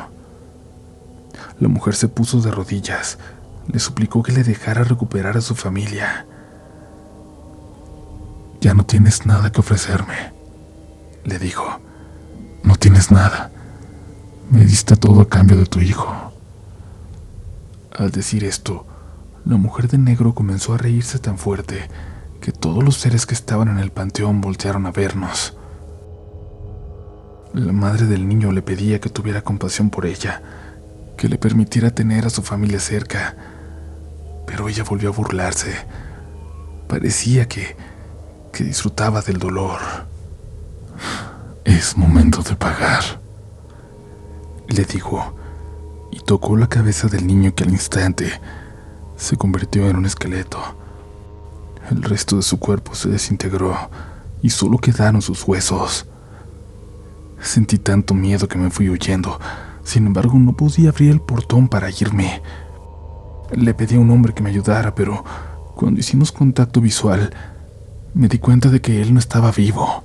La 1.61 1.69
mujer 1.69 1.95
se 1.95 2.09
puso 2.09 2.41
de 2.41 2.51
rodillas, 2.51 3.19
le 3.69 3.79
suplicó 3.79 4.23
que 4.23 4.33
le 4.33 4.45
dejara 4.45 4.85
recuperar 4.85 5.37
a 5.37 5.41
su 5.41 5.55
familia. 5.55 6.27
Ya 8.61 8.75
no 8.75 8.85
tienes 8.85 9.27
nada 9.27 9.51
que 9.53 9.61
ofrecerme, 9.61 10.33
le 11.25 11.39
dijo. 11.39 11.81
No 12.63 12.77
tienes 12.77 13.11
nada. 13.11 13.51
Me 14.51 14.65
diste 14.65 14.97
todo 14.97 15.21
a 15.21 15.29
cambio 15.29 15.57
de 15.57 15.67
tu 15.67 15.81
hijo. 15.81 16.33
Al 17.97 18.11
decir 18.11 18.43
esto, 18.45 18.87
la 19.45 19.57
mujer 19.57 19.89
de 19.89 19.99
negro 19.99 20.35
comenzó 20.35 20.75
a 20.75 20.79
reírse 20.79 21.19
tan 21.19 21.37
fuerte 21.37 21.89
que 22.41 22.53
todos 22.53 22.83
los 22.83 22.97
seres 22.97 23.27
que 23.27 23.35
estaban 23.35 23.69
en 23.69 23.79
el 23.79 23.91
panteón 23.91 24.41
voltearon 24.41 24.87
a 24.87 24.91
vernos. 24.91 25.57
La 27.55 27.73
madre 27.73 28.07
del 28.07 28.29
niño 28.29 28.53
le 28.53 28.63
pedía 28.63 29.01
que 29.01 29.09
tuviera 29.09 29.43
compasión 29.43 29.89
por 29.89 30.05
ella, 30.05 30.43
que 31.17 31.29
le 31.29 31.39
permitiera 31.39 31.91
tener 31.91 32.27
a 32.27 32.31
su 32.31 32.43
familia 32.43 32.81
cerca, 32.81 33.35
pero 34.47 34.69
ella 34.69 34.85
volvió 34.85 35.09
a 35.09 35.13
burlarse. 35.13 35.73
Parecía 36.89 37.49
que 37.49 37.77
que 38.55 38.65
disfrutaba 38.65 39.21
del 39.21 39.39
dolor. 39.39 39.81
Es 41.65 41.97
momento 41.97 42.43
de 42.43 42.55
pagar, 42.55 43.03
le 44.69 44.85
dijo, 44.85 45.35
y 46.13 46.21
tocó 46.21 46.57
la 46.57 46.69
cabeza 46.69 47.09
del 47.09 47.27
niño 47.27 47.53
que 47.55 47.65
al 47.65 47.71
instante 47.71 48.41
se 49.17 49.37
convirtió 49.37 49.89
en 49.89 49.97
un 49.97 50.07
esqueleto. 50.07 50.61
El 51.91 52.05
resto 52.05 52.37
de 52.37 52.43
su 52.43 52.61
cuerpo 52.61 52.95
se 52.95 53.09
desintegró 53.09 53.77
y 54.41 54.51
solo 54.51 54.79
quedaron 54.79 55.21
sus 55.21 55.43
huesos. 55.49 56.07
Sentí 57.45 57.77
tanto 57.77 58.15
miedo 58.15 58.49
que 58.49 58.57
me 58.57 58.71
fui 58.71 58.89
huyendo. 58.89 59.39
Sin 59.85 60.07
embargo, 60.07 60.39
no 60.39 60.57
podía 60.57 60.89
abrir 60.89 61.11
el 61.11 61.21
portón 61.21 61.69
para 61.69 61.91
irme. 61.91 62.41
Le 63.53 63.75
pedí 63.75 63.97
a 63.97 64.01
un 64.01 64.11
hombre 64.11 64.33
que 64.33 64.43
me 64.43 64.49
ayudara, 64.49 64.95
pero 64.95 65.23
cuando 65.75 66.01
hicimos 66.01 66.33
contacto 66.33 66.81
visual, 66.81 67.35
me 68.15 68.29
di 68.29 68.39
cuenta 68.39 68.71
de 68.71 68.81
que 68.81 69.03
él 69.03 69.13
no 69.13 69.21
estaba 69.21 69.53
vivo, 69.53 70.05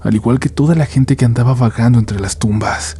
al 0.00 0.14
igual 0.14 0.40
que 0.40 0.48
toda 0.48 0.74
la 0.74 0.86
gente 0.86 1.16
que 1.16 1.26
andaba 1.26 1.52
vagando 1.52 1.98
entre 1.98 2.18
las 2.18 2.38
tumbas. 2.38 2.96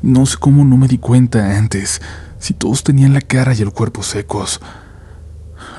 No 0.00 0.24
sé 0.24 0.36
cómo 0.38 0.64
no 0.64 0.76
me 0.76 0.86
di 0.86 0.98
cuenta 0.98 1.58
antes, 1.58 2.00
si 2.38 2.54
todos 2.54 2.84
tenían 2.84 3.12
la 3.12 3.22
cara 3.22 3.54
y 3.54 3.62
el 3.62 3.72
cuerpo 3.72 4.04
secos. 4.04 4.60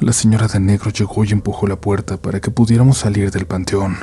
La 0.02 0.12
señora 0.12 0.48
de 0.48 0.60
negro 0.60 0.92
llegó 0.92 1.24
y 1.24 1.32
empujó 1.32 1.66
la 1.66 1.80
puerta 1.80 2.18
para 2.18 2.42
que 2.42 2.52
pudiéramos 2.52 2.98
salir 2.98 3.32
del 3.32 3.48
panteón. 3.48 3.96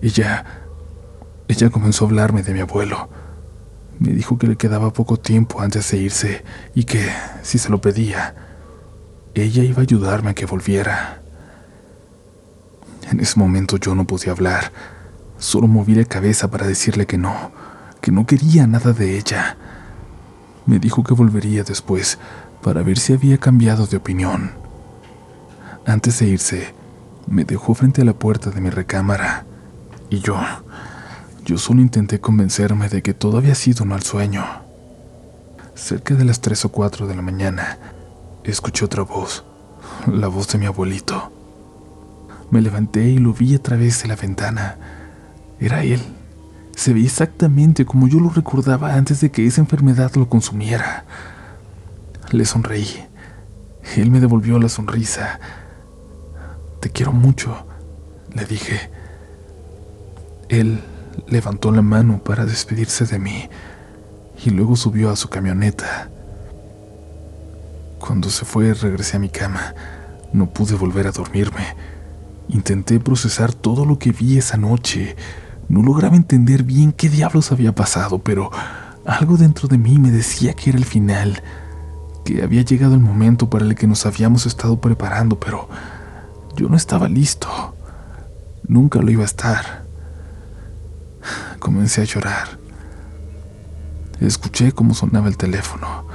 Ella... 0.00 0.64
ella 1.48 1.70
comenzó 1.70 2.04
a 2.04 2.08
hablarme 2.08 2.42
de 2.42 2.52
mi 2.52 2.60
abuelo. 2.60 3.08
Me 3.98 4.12
dijo 4.12 4.38
que 4.38 4.46
le 4.46 4.56
quedaba 4.56 4.92
poco 4.92 5.16
tiempo 5.16 5.60
antes 5.60 5.90
de 5.90 5.98
irse 5.98 6.44
y 6.74 6.84
que, 6.84 7.10
si 7.42 7.58
se 7.58 7.70
lo 7.70 7.80
pedía, 7.80 8.34
ella 9.34 9.64
iba 9.64 9.78
a 9.78 9.82
ayudarme 9.82 10.30
a 10.30 10.34
que 10.34 10.46
volviera. 10.46 11.22
En 13.10 13.20
ese 13.20 13.38
momento 13.38 13.78
yo 13.78 13.94
no 13.94 14.06
podía 14.06 14.32
hablar. 14.32 14.70
Solo 15.38 15.66
moví 15.66 15.94
la 15.94 16.04
cabeza 16.04 16.50
para 16.50 16.66
decirle 16.66 17.06
que 17.06 17.16
no, 17.16 17.50
que 18.00 18.12
no 18.12 18.26
quería 18.26 18.66
nada 18.66 18.92
de 18.92 19.16
ella. 19.16 19.56
Me 20.66 20.78
dijo 20.78 21.02
que 21.02 21.14
volvería 21.14 21.64
después 21.64 22.18
para 22.62 22.82
ver 22.82 22.98
si 22.98 23.14
había 23.14 23.38
cambiado 23.38 23.86
de 23.86 23.96
opinión. 23.96 24.52
Antes 25.86 26.18
de 26.18 26.26
irse, 26.26 26.74
me 27.26 27.44
dejó 27.44 27.74
frente 27.74 28.02
a 28.02 28.04
la 28.04 28.12
puerta 28.12 28.50
de 28.50 28.60
mi 28.60 28.68
recámara 28.68 29.46
y 30.10 30.20
yo, 30.20 30.36
yo 31.48 31.56
solo 31.56 31.80
intenté 31.80 32.20
convencerme 32.20 32.90
de 32.90 33.00
que 33.00 33.14
todo 33.14 33.38
había 33.38 33.54
sido 33.54 33.84
un 33.84 33.88
mal 33.88 34.02
sueño. 34.02 34.44
Cerca 35.74 36.14
de 36.14 36.26
las 36.26 36.42
tres 36.42 36.66
o 36.66 36.68
cuatro 36.68 37.06
de 37.06 37.16
la 37.16 37.22
mañana, 37.22 37.78
escuché 38.44 38.84
otra 38.84 39.02
voz, 39.02 39.44
la 40.06 40.28
voz 40.28 40.48
de 40.48 40.58
mi 40.58 40.66
abuelito. 40.66 41.32
Me 42.50 42.60
levanté 42.60 43.04
y 43.04 43.16
lo 43.16 43.32
vi 43.32 43.54
a 43.54 43.62
través 43.62 44.02
de 44.02 44.08
la 44.08 44.16
ventana. 44.16 44.76
Era 45.58 45.82
él. 45.84 46.02
Se 46.76 46.92
veía 46.92 47.06
exactamente 47.06 47.86
como 47.86 48.08
yo 48.08 48.20
lo 48.20 48.28
recordaba 48.28 48.92
antes 48.92 49.22
de 49.22 49.30
que 49.30 49.46
esa 49.46 49.62
enfermedad 49.62 50.12
lo 50.16 50.28
consumiera. 50.28 51.06
Le 52.30 52.44
sonreí. 52.44 53.06
Él 53.96 54.10
me 54.10 54.20
devolvió 54.20 54.58
la 54.58 54.68
sonrisa. 54.68 55.40
Te 56.80 56.90
quiero 56.90 57.14
mucho, 57.14 57.66
le 58.34 58.44
dije. 58.44 58.90
Él 60.50 60.82
levantó 61.26 61.72
la 61.72 61.82
mano 61.82 62.22
para 62.22 62.46
despedirse 62.46 63.04
de 63.04 63.18
mí 63.18 63.48
y 64.44 64.50
luego 64.50 64.76
subió 64.76 65.10
a 65.10 65.16
su 65.16 65.28
camioneta. 65.28 66.10
Cuando 67.98 68.30
se 68.30 68.44
fue 68.44 68.72
regresé 68.74 69.16
a 69.16 69.20
mi 69.20 69.28
cama. 69.28 69.74
No 70.32 70.50
pude 70.50 70.74
volver 70.74 71.06
a 71.06 71.12
dormirme. 71.12 71.74
Intenté 72.48 73.00
procesar 73.00 73.52
todo 73.52 73.84
lo 73.84 73.98
que 73.98 74.12
vi 74.12 74.38
esa 74.38 74.56
noche. 74.56 75.16
No 75.68 75.82
lograba 75.82 76.16
entender 76.16 76.62
bien 76.62 76.92
qué 76.92 77.08
diablos 77.08 77.50
había 77.50 77.74
pasado, 77.74 78.18
pero 78.18 78.50
algo 79.04 79.36
dentro 79.36 79.68
de 79.68 79.78
mí 79.78 79.98
me 79.98 80.10
decía 80.10 80.54
que 80.54 80.70
era 80.70 80.78
el 80.78 80.84
final, 80.84 81.42
que 82.24 82.42
había 82.42 82.62
llegado 82.62 82.94
el 82.94 83.00
momento 83.00 83.50
para 83.50 83.64
el 83.64 83.74
que 83.74 83.86
nos 83.86 84.06
habíamos 84.06 84.46
estado 84.46 84.80
preparando, 84.80 85.40
pero 85.40 85.68
yo 86.56 86.68
no 86.68 86.76
estaba 86.76 87.08
listo. 87.08 87.74
Nunca 88.66 89.00
lo 89.00 89.10
iba 89.10 89.22
a 89.22 89.26
estar. 89.26 89.87
Comencé 91.58 92.02
a 92.02 92.04
llorar. 92.04 92.58
Escuché 94.20 94.72
cómo 94.72 94.94
sonaba 94.94 95.28
el 95.28 95.36
teléfono. 95.36 96.06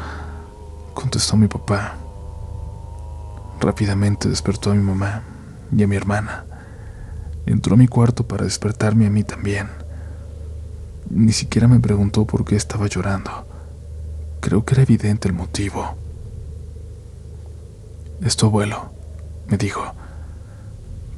Contestó 0.93 1.37
mi 1.37 1.47
papá. 1.47 1.95
Rápidamente 3.59 4.29
despertó 4.29 4.71
a 4.71 4.75
mi 4.75 4.83
mamá 4.83 5.23
y 5.75 5.83
a 5.83 5.87
mi 5.87 5.95
hermana. 5.95 6.45
Entró 7.45 7.75
a 7.75 7.77
mi 7.77 7.87
cuarto 7.87 8.27
para 8.27 8.45
despertarme 8.45 9.07
a 9.07 9.09
mí 9.09 9.23
también. 9.23 9.69
Ni 11.09 11.31
siquiera 11.31 11.67
me 11.67 11.79
preguntó 11.79 12.25
por 12.25 12.45
qué 12.45 12.55
estaba 12.55 12.87
llorando. 12.87 13.31
Creo 14.39 14.65
que 14.65 14.75
era 14.75 14.83
evidente 14.83 15.27
el 15.27 15.33
motivo. 15.33 15.95
Es 18.21 18.35
tu 18.35 18.45
abuelo, 18.45 18.91
me 19.47 19.57
dijo. 19.57 19.93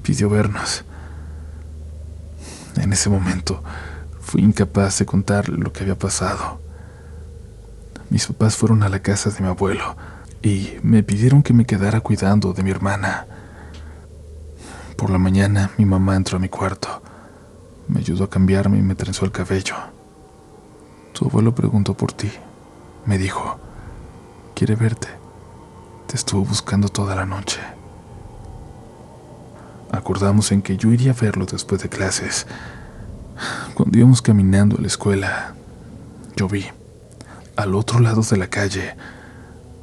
Pidió 0.03 0.29
vernos. 0.29 0.83
En 2.77 2.93
ese 2.93 3.09
momento 3.09 3.63
fui 4.19 4.41
incapaz 4.41 4.99
de 4.99 5.05
contar 5.05 5.49
lo 5.49 5.71
que 5.71 5.83
había 5.83 5.97
pasado. 5.97 6.59
Mis 8.09 8.27
papás 8.27 8.55
fueron 8.55 8.83
a 8.83 8.89
la 8.89 8.99
casa 8.99 9.29
de 9.29 9.41
mi 9.41 9.47
abuelo 9.47 9.95
y 10.41 10.73
me 10.83 11.03
pidieron 11.03 11.41
que 11.41 11.53
me 11.53 11.65
quedara 11.65 12.01
cuidando 12.01 12.53
de 12.53 12.63
mi 12.63 12.71
hermana. 12.71 13.25
Por 14.97 15.09
la 15.09 15.17
mañana 15.17 15.71
mi 15.77 15.85
mamá 15.85 16.15
entró 16.15 16.37
a 16.37 16.39
mi 16.41 16.49
cuarto. 16.49 17.01
Me 17.87 17.99
ayudó 17.99 18.25
a 18.25 18.29
cambiarme 18.29 18.77
y 18.77 18.81
me 18.81 18.95
trenzó 18.95 19.25
el 19.25 19.31
cabello. 19.31 19.75
Tu 21.13 21.25
abuelo 21.25 21.53
preguntó 21.53 21.95
por 21.95 22.11
ti. 22.11 22.31
Me 23.05 23.17
dijo, 23.17 23.59
quiere 24.53 24.75
verte. 24.75 25.07
Te 26.07 26.15
estuvo 26.15 26.43
buscando 26.43 26.89
toda 26.89 27.15
la 27.15 27.25
noche. 27.25 27.61
Acordamos 29.95 30.51
en 30.51 30.61
que 30.61 30.75
yo 30.75 30.91
iría 30.91 31.11
a 31.11 31.15
verlo 31.15 31.45
después 31.45 31.81
de 31.81 31.89
clases. 31.89 32.45
Cuando 33.73 33.97
íbamos 33.97 34.21
caminando 34.21 34.77
a 34.77 34.81
la 34.81 34.87
escuela, 34.87 35.55
yo 36.35 36.49
vi, 36.49 36.65
al 37.55 37.73
otro 37.75 37.99
lado 37.99 38.21
de 38.21 38.37
la 38.37 38.47
calle, 38.47 38.95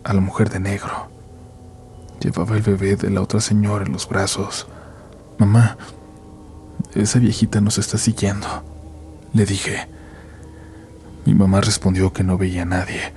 a 0.05 0.13
la 0.13 0.21
mujer 0.21 0.51
de 0.51 0.61
negro. 0.61 1.09
Llevaba 2.21 2.57
el 2.57 2.63
bebé 2.63 2.97
de 2.97 3.11
la 3.11 3.23
otra 3.23 3.41
señora 3.41 3.87
en 3.87 3.93
los 3.93 4.07
brazos. 4.07 4.67
Mamá, 5.39 5.79
esa 6.95 7.19
viejita 7.19 7.63
nos 7.63 7.79
está 7.79 7.97
siguiendo, 7.97 8.47
le 9.33 9.47
dije. 9.47 9.89
Mi 11.25 11.35
mamá 11.35 11.63
respondió 11.63 12.13
que 12.13 12.23
no 12.23 12.37
veía 12.37 12.63
a 12.63 12.67
nadie. 12.67 13.15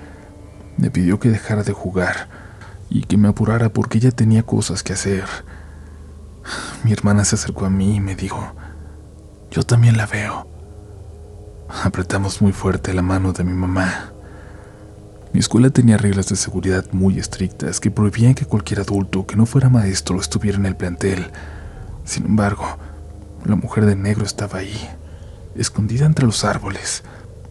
Me 0.78 0.90
pidió 0.90 1.20
que 1.20 1.30
dejara 1.30 1.64
de 1.64 1.74
jugar 1.74 2.30
y 2.90 3.04
que 3.04 3.18
me 3.18 3.28
apurara 3.28 3.70
porque 3.70 3.98
ella 3.98 4.12
tenía 4.12 4.44
cosas 4.44 4.82
que 4.82 4.94
hacer. 4.94 5.26
Mi 6.84 6.92
hermana 6.92 7.26
se 7.26 7.36
acercó 7.36 7.66
a 7.66 7.70
mí 7.70 7.96
y 7.96 8.00
me 8.00 8.16
dijo, 8.16 8.54
yo 9.52 9.64
también 9.64 9.98
la 9.98 10.06
veo. 10.06 10.48
Apretamos 11.84 12.42
muy 12.42 12.52
fuerte 12.52 12.94
la 12.94 13.02
mano 13.02 13.34
de 13.34 13.44
mi 13.44 13.54
mamá. 13.54 14.12
Mi 15.34 15.40
escuela 15.40 15.70
tenía 15.70 15.98
reglas 15.98 16.30
de 16.30 16.36
seguridad 16.36 16.86
muy 16.92 17.20
estrictas 17.20 17.80
que 17.80 17.92
prohibían 17.92 18.36
que 18.36 18.46
cualquier 18.46 18.82
adulto 18.82 19.26
que 19.26 19.36
no 19.36 19.46
fuera 19.46 19.70
maestro 19.70 20.20
estuviera 20.20 20.58
en 20.58 20.66
el 20.66 20.76
plantel. 20.76 21.32
Sin 22.06 22.26
embargo, 22.26 22.66
la 23.44 23.56
mujer 23.56 23.86
de 23.86 23.96
negro 23.96 24.24
estaba 24.24 24.60
ahí, 24.60 24.90
escondida 25.56 26.06
entre 26.06 26.26
los 26.26 26.44
árboles, 26.44 27.04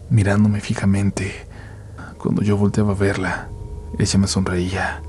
mirándome 0.09 0.61
fijamente. 0.61 1.47
Cuando 2.17 2.41
yo 2.41 2.57
volteaba 2.57 2.93
a 2.93 2.95
verla, 2.95 3.49
ella 3.99 4.19
me 4.19 4.27
sonreía. 4.27 5.01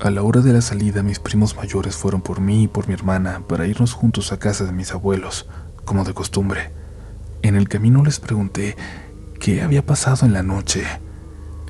A 0.00 0.10
la 0.10 0.22
hora 0.22 0.42
de 0.42 0.52
la 0.52 0.60
salida, 0.60 1.02
mis 1.02 1.18
primos 1.18 1.56
mayores 1.56 1.96
fueron 1.96 2.22
por 2.22 2.40
mí 2.40 2.62
y 2.62 2.68
por 2.68 2.86
mi 2.86 2.94
hermana 2.94 3.42
para 3.48 3.66
irnos 3.66 3.94
juntos 3.94 4.30
a 4.30 4.38
casa 4.38 4.64
de 4.64 4.70
mis 4.70 4.92
abuelos, 4.92 5.48
como 5.84 6.04
de 6.04 6.14
costumbre. 6.14 6.70
En 7.42 7.56
el 7.56 7.68
camino 7.68 8.04
les 8.04 8.20
pregunté 8.20 8.76
qué 9.40 9.60
había 9.60 9.84
pasado 9.84 10.24
en 10.24 10.32
la 10.32 10.44
noche. 10.44 10.84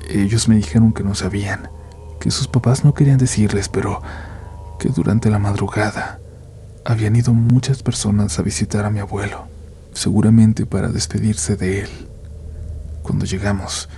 Ellos 0.07 0.47
me 0.47 0.57
dijeron 0.57 0.93
que 0.93 1.03
no 1.03 1.15
sabían, 1.15 1.71
que 2.19 2.29
sus 2.29 2.47
papás 2.47 2.85
no 2.85 2.93
querían 2.93 3.17
decirles, 3.17 3.67
pero 3.67 3.99
que 4.77 4.89
durante 4.89 5.31
la 5.31 5.39
madrugada 5.39 6.19
habían 6.85 7.15
ido 7.15 7.33
muchas 7.33 7.81
personas 7.81 8.37
a 8.37 8.43
visitar 8.43 8.85
a 8.85 8.91
mi 8.91 8.99
abuelo, 8.99 9.47
seguramente 9.93 10.67
para 10.67 10.89
despedirse 10.89 11.55
de 11.55 11.81
él. 11.81 11.89
Cuando 13.01 13.25
llegamos, 13.25 13.89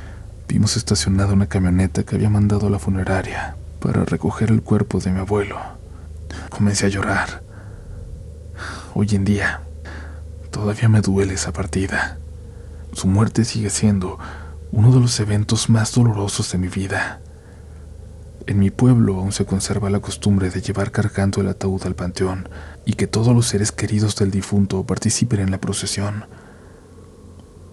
vimos 0.48 0.78
estacionada 0.78 1.34
una 1.34 1.48
camioneta 1.48 2.04
que 2.04 2.16
había 2.16 2.30
mandado 2.30 2.68
a 2.68 2.70
la 2.70 2.80
funeraria 2.80 3.58
para 3.82 4.06
recoger 4.06 4.52
el 4.52 4.62
cuerpo 4.62 5.00
de 5.00 5.12
mi 5.12 5.20
abuelo. 5.20 5.58
Comencé 6.50 6.86
a 6.86 6.90
llorar. 6.90 7.44
Hoy 8.94 9.10
en 9.12 9.26
día, 9.26 9.62
todavía 10.52 10.88
me 10.88 11.02
duele 11.02 11.34
esa 11.34 11.52
partida. 11.52 12.20
Su 12.94 13.08
muerte 13.08 13.44
sigue 13.44 13.70
siendo 13.70 14.20
uno 14.72 14.94
de 14.94 15.00
los 15.00 15.20
eventos 15.20 15.70
más 15.70 15.94
dolorosos 15.94 16.52
de 16.52 16.60
mi 16.60 16.68
vida. 16.68 17.22
En 18.46 18.60
mi 18.60 18.70
pueblo 18.70 19.16
aún 19.16 19.32
se 19.32 19.46
conserva 19.46 19.90
la 19.90 20.00
costumbre 20.00 20.50
de 20.52 20.62
llevar 20.62 20.92
cargando 20.92 21.42
el 21.42 21.50
ataúd 21.50 21.84
al 21.86 21.96
panteón 21.96 22.50
y 22.86 22.94
que 22.94 23.08
todos 23.08 23.36
los 23.36 23.48
seres 23.48 23.72
queridos 23.72 24.16
del 24.16 24.30
difunto 24.30 24.84
participen 24.84 25.40
en 25.40 25.52
la 25.52 25.60
procesión. 25.60 26.26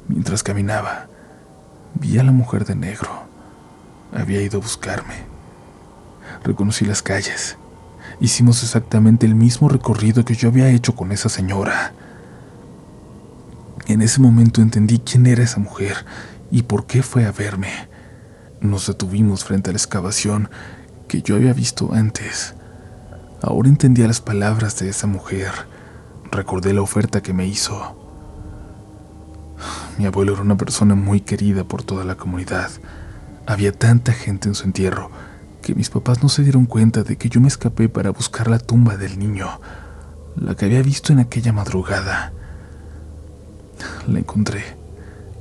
Mientras 0.08 0.42
caminaba, 0.42 1.08
vi 1.94 2.18
a 2.18 2.24
la 2.24 2.32
mujer 2.32 2.64
de 2.64 2.76
negro. 2.76 3.10
Había 4.12 4.40
ido 4.40 4.58
a 4.58 4.62
buscarme. 4.62 5.27
Reconocí 6.44 6.84
las 6.84 7.02
calles. 7.02 7.56
Hicimos 8.20 8.62
exactamente 8.62 9.26
el 9.26 9.34
mismo 9.34 9.68
recorrido 9.68 10.24
que 10.24 10.34
yo 10.34 10.48
había 10.48 10.68
hecho 10.70 10.94
con 10.94 11.12
esa 11.12 11.28
señora. 11.28 11.92
En 13.86 14.02
ese 14.02 14.20
momento 14.20 14.60
entendí 14.60 14.98
quién 14.98 15.26
era 15.26 15.42
esa 15.42 15.60
mujer 15.60 16.04
y 16.50 16.62
por 16.62 16.86
qué 16.86 17.02
fue 17.02 17.26
a 17.26 17.32
verme. 17.32 17.70
Nos 18.60 18.86
detuvimos 18.86 19.44
frente 19.44 19.70
a 19.70 19.72
la 19.72 19.78
excavación 19.78 20.50
que 21.06 21.22
yo 21.22 21.36
había 21.36 21.52
visto 21.52 21.90
antes. 21.92 22.54
Ahora 23.40 23.68
entendía 23.68 24.08
las 24.08 24.20
palabras 24.20 24.78
de 24.78 24.88
esa 24.88 25.06
mujer. 25.06 25.52
Recordé 26.30 26.72
la 26.72 26.82
oferta 26.82 27.22
que 27.22 27.32
me 27.32 27.46
hizo. 27.46 27.96
Mi 29.96 30.06
abuelo 30.06 30.32
era 30.34 30.42
una 30.42 30.56
persona 30.56 30.94
muy 30.94 31.20
querida 31.20 31.64
por 31.64 31.82
toda 31.82 32.04
la 32.04 32.16
comunidad. 32.16 32.70
Había 33.46 33.72
tanta 33.72 34.12
gente 34.12 34.48
en 34.48 34.54
su 34.54 34.64
entierro 34.64 35.10
que 35.62 35.74
mis 35.74 35.90
papás 35.90 36.22
no 36.22 36.28
se 36.28 36.42
dieron 36.42 36.66
cuenta 36.66 37.02
de 37.02 37.16
que 37.16 37.28
yo 37.28 37.40
me 37.40 37.48
escapé 37.48 37.88
para 37.88 38.10
buscar 38.10 38.48
la 38.48 38.58
tumba 38.58 38.96
del 38.96 39.18
niño, 39.18 39.60
la 40.36 40.54
que 40.54 40.66
había 40.66 40.82
visto 40.82 41.12
en 41.12 41.18
aquella 41.18 41.52
madrugada. 41.52 42.32
La 44.06 44.18
encontré. 44.18 44.62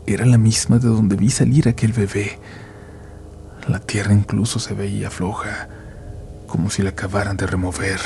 Era 0.05 0.25
la 0.25 0.37
misma 0.37 0.79
de 0.79 0.87
donde 0.87 1.15
vi 1.15 1.29
salir 1.29 1.67
aquel 1.67 1.93
bebé. 1.93 2.39
La 3.67 3.79
tierra 3.79 4.13
incluso 4.13 4.59
se 4.59 4.73
veía 4.73 5.09
floja, 5.09 5.67
como 6.47 6.69
si 6.69 6.81
la 6.81 6.91
acabaran 6.91 7.37
de 7.37 7.45
remover. 7.45 7.99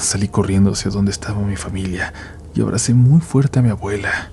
Salí 0.00 0.28
corriendo 0.28 0.72
hacia 0.72 0.90
donde 0.90 1.12
estaba 1.12 1.40
mi 1.42 1.56
familia 1.56 2.12
y 2.54 2.60
abracé 2.60 2.94
muy 2.94 3.20
fuerte 3.20 3.60
a 3.60 3.62
mi 3.62 3.70
abuela. 3.70 4.30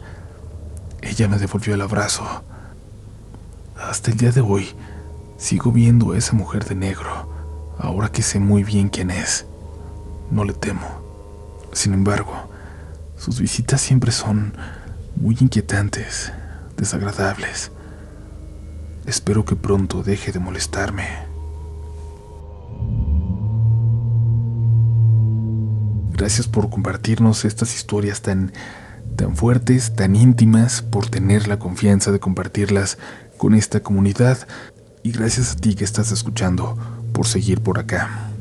Ella 1.01 1.27
me 1.27 1.37
devolvió 1.37 1.75
el 1.75 1.81
abrazo. 1.81 2.25
Hasta 3.77 4.09
el 4.09 4.17
día 4.17 4.31
de 4.31 4.41
hoy, 4.41 4.69
Sigo 5.37 5.71
viendo 5.71 6.11
a 6.11 6.17
esa 6.17 6.33
mujer 6.33 6.65
de 6.65 6.75
negro, 6.75 7.29
ahora 7.77 8.09
que 8.09 8.21
sé 8.21 8.39
muy 8.39 8.63
bien 8.63 8.89
quién 8.89 9.11
es. 9.11 9.45
No 10.31 10.43
le 10.43 10.53
temo. 10.53 10.87
Sin 11.73 11.93
embargo, 11.93 12.33
sus 13.17 13.39
visitas 13.39 13.81
siempre 13.81 14.11
son 14.11 14.53
muy 15.15 15.37
inquietantes, 15.39 16.31
desagradables. 16.77 17.71
Espero 19.05 19.45
que 19.45 19.55
pronto 19.55 20.03
deje 20.03 20.31
de 20.31 20.39
molestarme. 20.39 21.05
Gracias 26.13 26.47
por 26.47 26.69
compartirnos 26.69 27.43
estas 27.43 27.75
historias 27.75 28.21
tan 28.21 28.53
tan 29.15 29.35
fuertes, 29.35 29.95
tan 29.95 30.15
íntimas, 30.15 30.81
por 30.81 31.09
tener 31.09 31.47
la 31.47 31.57
confianza 31.57 32.11
de 32.11 32.19
compartirlas 32.19 32.97
con 33.37 33.53
esta 33.53 33.79
comunidad 33.81 34.47
y 35.05 35.11
gracias 35.11 35.51
a 35.51 35.55
ti 35.57 35.75
que 35.75 35.83
estás 35.83 36.11
escuchando 36.11 36.75
por 37.13 37.27
seguir 37.27 37.61
por 37.61 37.77
acá. 37.77 38.31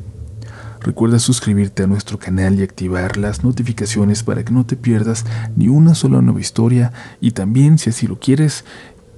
Recuerda 0.81 1.19
suscribirte 1.19 1.83
a 1.83 1.87
nuestro 1.87 2.19
canal 2.19 2.59
y 2.59 2.63
activar 2.63 3.19
las 3.19 3.45
notificaciones 3.45 4.23
para 4.23 4.47
que 4.47 4.53
no 4.53 4.65
te 4.65 4.75
pierdas 4.75 5.27
ni 5.57 5.69
una 5.69 5.95
sola 5.95 6.23
nueva 6.23 6.41
historia 6.41 6.91
y 7.21 7.33
también 7.33 7.77
si 7.77 7.91
así 7.91 8.07
lo 8.07 8.19
quieres 8.19 8.65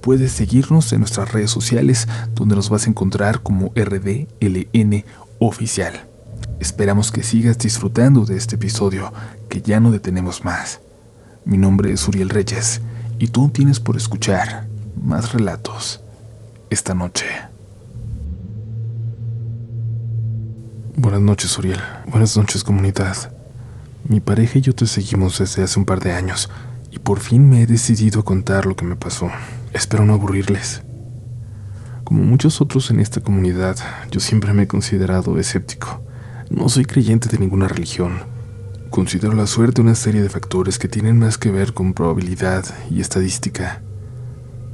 puedes 0.01 0.33
seguirnos 0.33 0.91
en 0.91 0.99
nuestras 0.99 1.31
redes 1.31 1.49
sociales 1.49 2.09
donde 2.35 2.57
nos 2.57 2.69
vas 2.69 2.85
a 2.85 2.89
encontrar 2.89 3.41
como 3.41 3.71
RDLN 3.75 5.05
oficial. 5.39 6.05
Esperamos 6.59 7.13
que 7.13 7.23
sigas 7.23 7.57
disfrutando 7.57 8.25
de 8.25 8.35
este 8.35 8.55
episodio 8.55 9.13
que 9.47 9.61
ya 9.61 9.79
no 9.79 9.91
detenemos 9.91 10.43
más. 10.43 10.81
Mi 11.45 11.57
nombre 11.57 11.93
es 11.93 12.05
Uriel 12.09 12.29
Reyes 12.29 12.81
y 13.19 13.27
tú 13.27 13.47
tienes 13.47 13.79
por 13.79 13.95
escuchar 13.95 14.67
más 15.01 15.31
relatos 15.31 16.01
esta 16.69 16.93
noche. 16.93 17.25
Buenas 20.95 21.21
noches, 21.21 21.57
Uriel. 21.57 21.79
Buenas 22.07 22.35
noches, 22.35 22.63
comunidad. 22.63 23.15
Mi 24.07 24.19
pareja 24.19 24.59
y 24.59 24.61
yo 24.61 24.73
te 24.73 24.87
seguimos 24.87 25.39
desde 25.39 25.63
hace 25.63 25.79
un 25.79 25.85
par 25.85 25.99
de 25.99 26.11
años 26.11 26.49
y 26.91 26.99
por 26.99 27.19
fin 27.19 27.47
me 27.49 27.61
he 27.61 27.67
decidido 27.67 28.21
a 28.21 28.25
contar 28.25 28.65
lo 28.65 28.75
que 28.75 28.85
me 28.85 28.95
pasó. 28.95 29.29
Espero 29.73 30.05
no 30.05 30.13
aburrirles. 30.13 30.81
Como 32.03 32.23
muchos 32.23 32.61
otros 32.61 32.89
en 32.89 32.99
esta 32.99 33.21
comunidad, 33.21 33.77
yo 34.11 34.19
siempre 34.19 34.53
me 34.53 34.63
he 34.63 34.67
considerado 34.67 35.37
escéptico. 35.37 36.01
No 36.49 36.69
soy 36.69 36.85
creyente 36.85 37.27
de 37.29 37.37
ninguna 37.37 37.67
religión. 37.67 38.19
Considero 38.89 39.33
la 39.33 39.47
suerte 39.47 39.81
una 39.81 39.95
serie 39.95 40.21
de 40.21 40.29
factores 40.29 40.79
que 40.79 40.87
tienen 40.87 41.19
más 41.19 41.37
que 41.37 41.51
ver 41.51 41.73
con 41.73 41.93
probabilidad 41.93 42.63
y 42.89 43.01
estadística. 43.01 43.81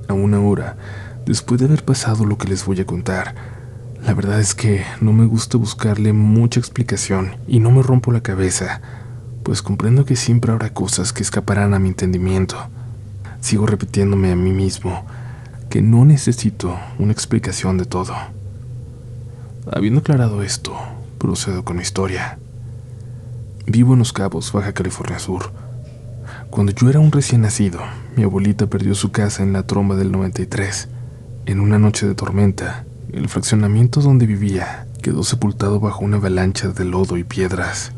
Aún 0.07 0.35
ahora, 0.35 0.77
Después 1.25 1.59
de 1.59 1.67
haber 1.67 1.85
pasado 1.85 2.25
lo 2.25 2.37
que 2.37 2.47
les 2.47 2.65
voy 2.65 2.81
a 2.81 2.85
contar, 2.85 3.35
la 4.05 4.13
verdad 4.13 4.39
es 4.39 4.55
que 4.55 4.83
no 4.99 5.13
me 5.13 5.25
gusta 5.25 5.57
buscarle 5.57 6.13
mucha 6.13 6.59
explicación 6.59 7.37
y 7.47 7.59
no 7.59 7.71
me 7.71 7.81
rompo 7.81 8.11
la 8.11 8.21
cabeza, 8.21 8.81
pues 9.43 9.61
comprendo 9.61 10.05
que 10.05 10.15
siempre 10.15 10.51
habrá 10.51 10.73
cosas 10.73 11.13
que 11.13 11.23
escaparán 11.23 11.73
a 11.73 11.79
mi 11.79 11.89
entendimiento. 11.89 12.57
Sigo 13.39 13.65
repitiéndome 13.65 14.31
a 14.31 14.35
mí 14.35 14.51
mismo 14.51 15.05
que 15.69 15.81
no 15.81 16.05
necesito 16.05 16.77
una 16.99 17.13
explicación 17.13 17.77
de 17.77 17.85
todo. 17.85 18.13
Habiendo 19.71 20.01
aclarado 20.01 20.43
esto, 20.43 20.75
Procedo 21.23 21.63
con 21.63 21.77
mi 21.77 21.83
historia. 21.83 22.37
Vivo 23.65 23.93
en 23.93 23.99
Los 23.99 24.11
Cabos, 24.11 24.51
Baja 24.51 24.73
California 24.73 25.19
Sur. 25.19 25.53
Cuando 26.49 26.73
yo 26.73 26.89
era 26.89 26.99
un 26.99 27.13
recién 27.13 27.39
nacido, 27.39 27.79
mi 28.17 28.23
abuelita 28.23 28.67
perdió 28.67 28.93
su 28.93 29.13
casa 29.13 29.41
en 29.41 29.53
la 29.53 29.63
tromba 29.63 29.95
del 29.95 30.11
93. 30.11 30.89
En 31.45 31.59
una 31.59 31.77
noche 31.77 32.07
de 32.07 32.15
tormenta, 32.15 32.85
el 33.11 33.27
fraccionamiento 33.27 33.99
donde 33.99 34.25
vivía 34.25 34.87
quedó 35.01 35.25
sepultado 35.25 35.81
bajo 35.81 36.05
una 36.05 36.15
avalancha 36.15 36.69
de 36.69 36.85
lodo 36.85 37.17
y 37.17 37.25
piedras. 37.25 37.91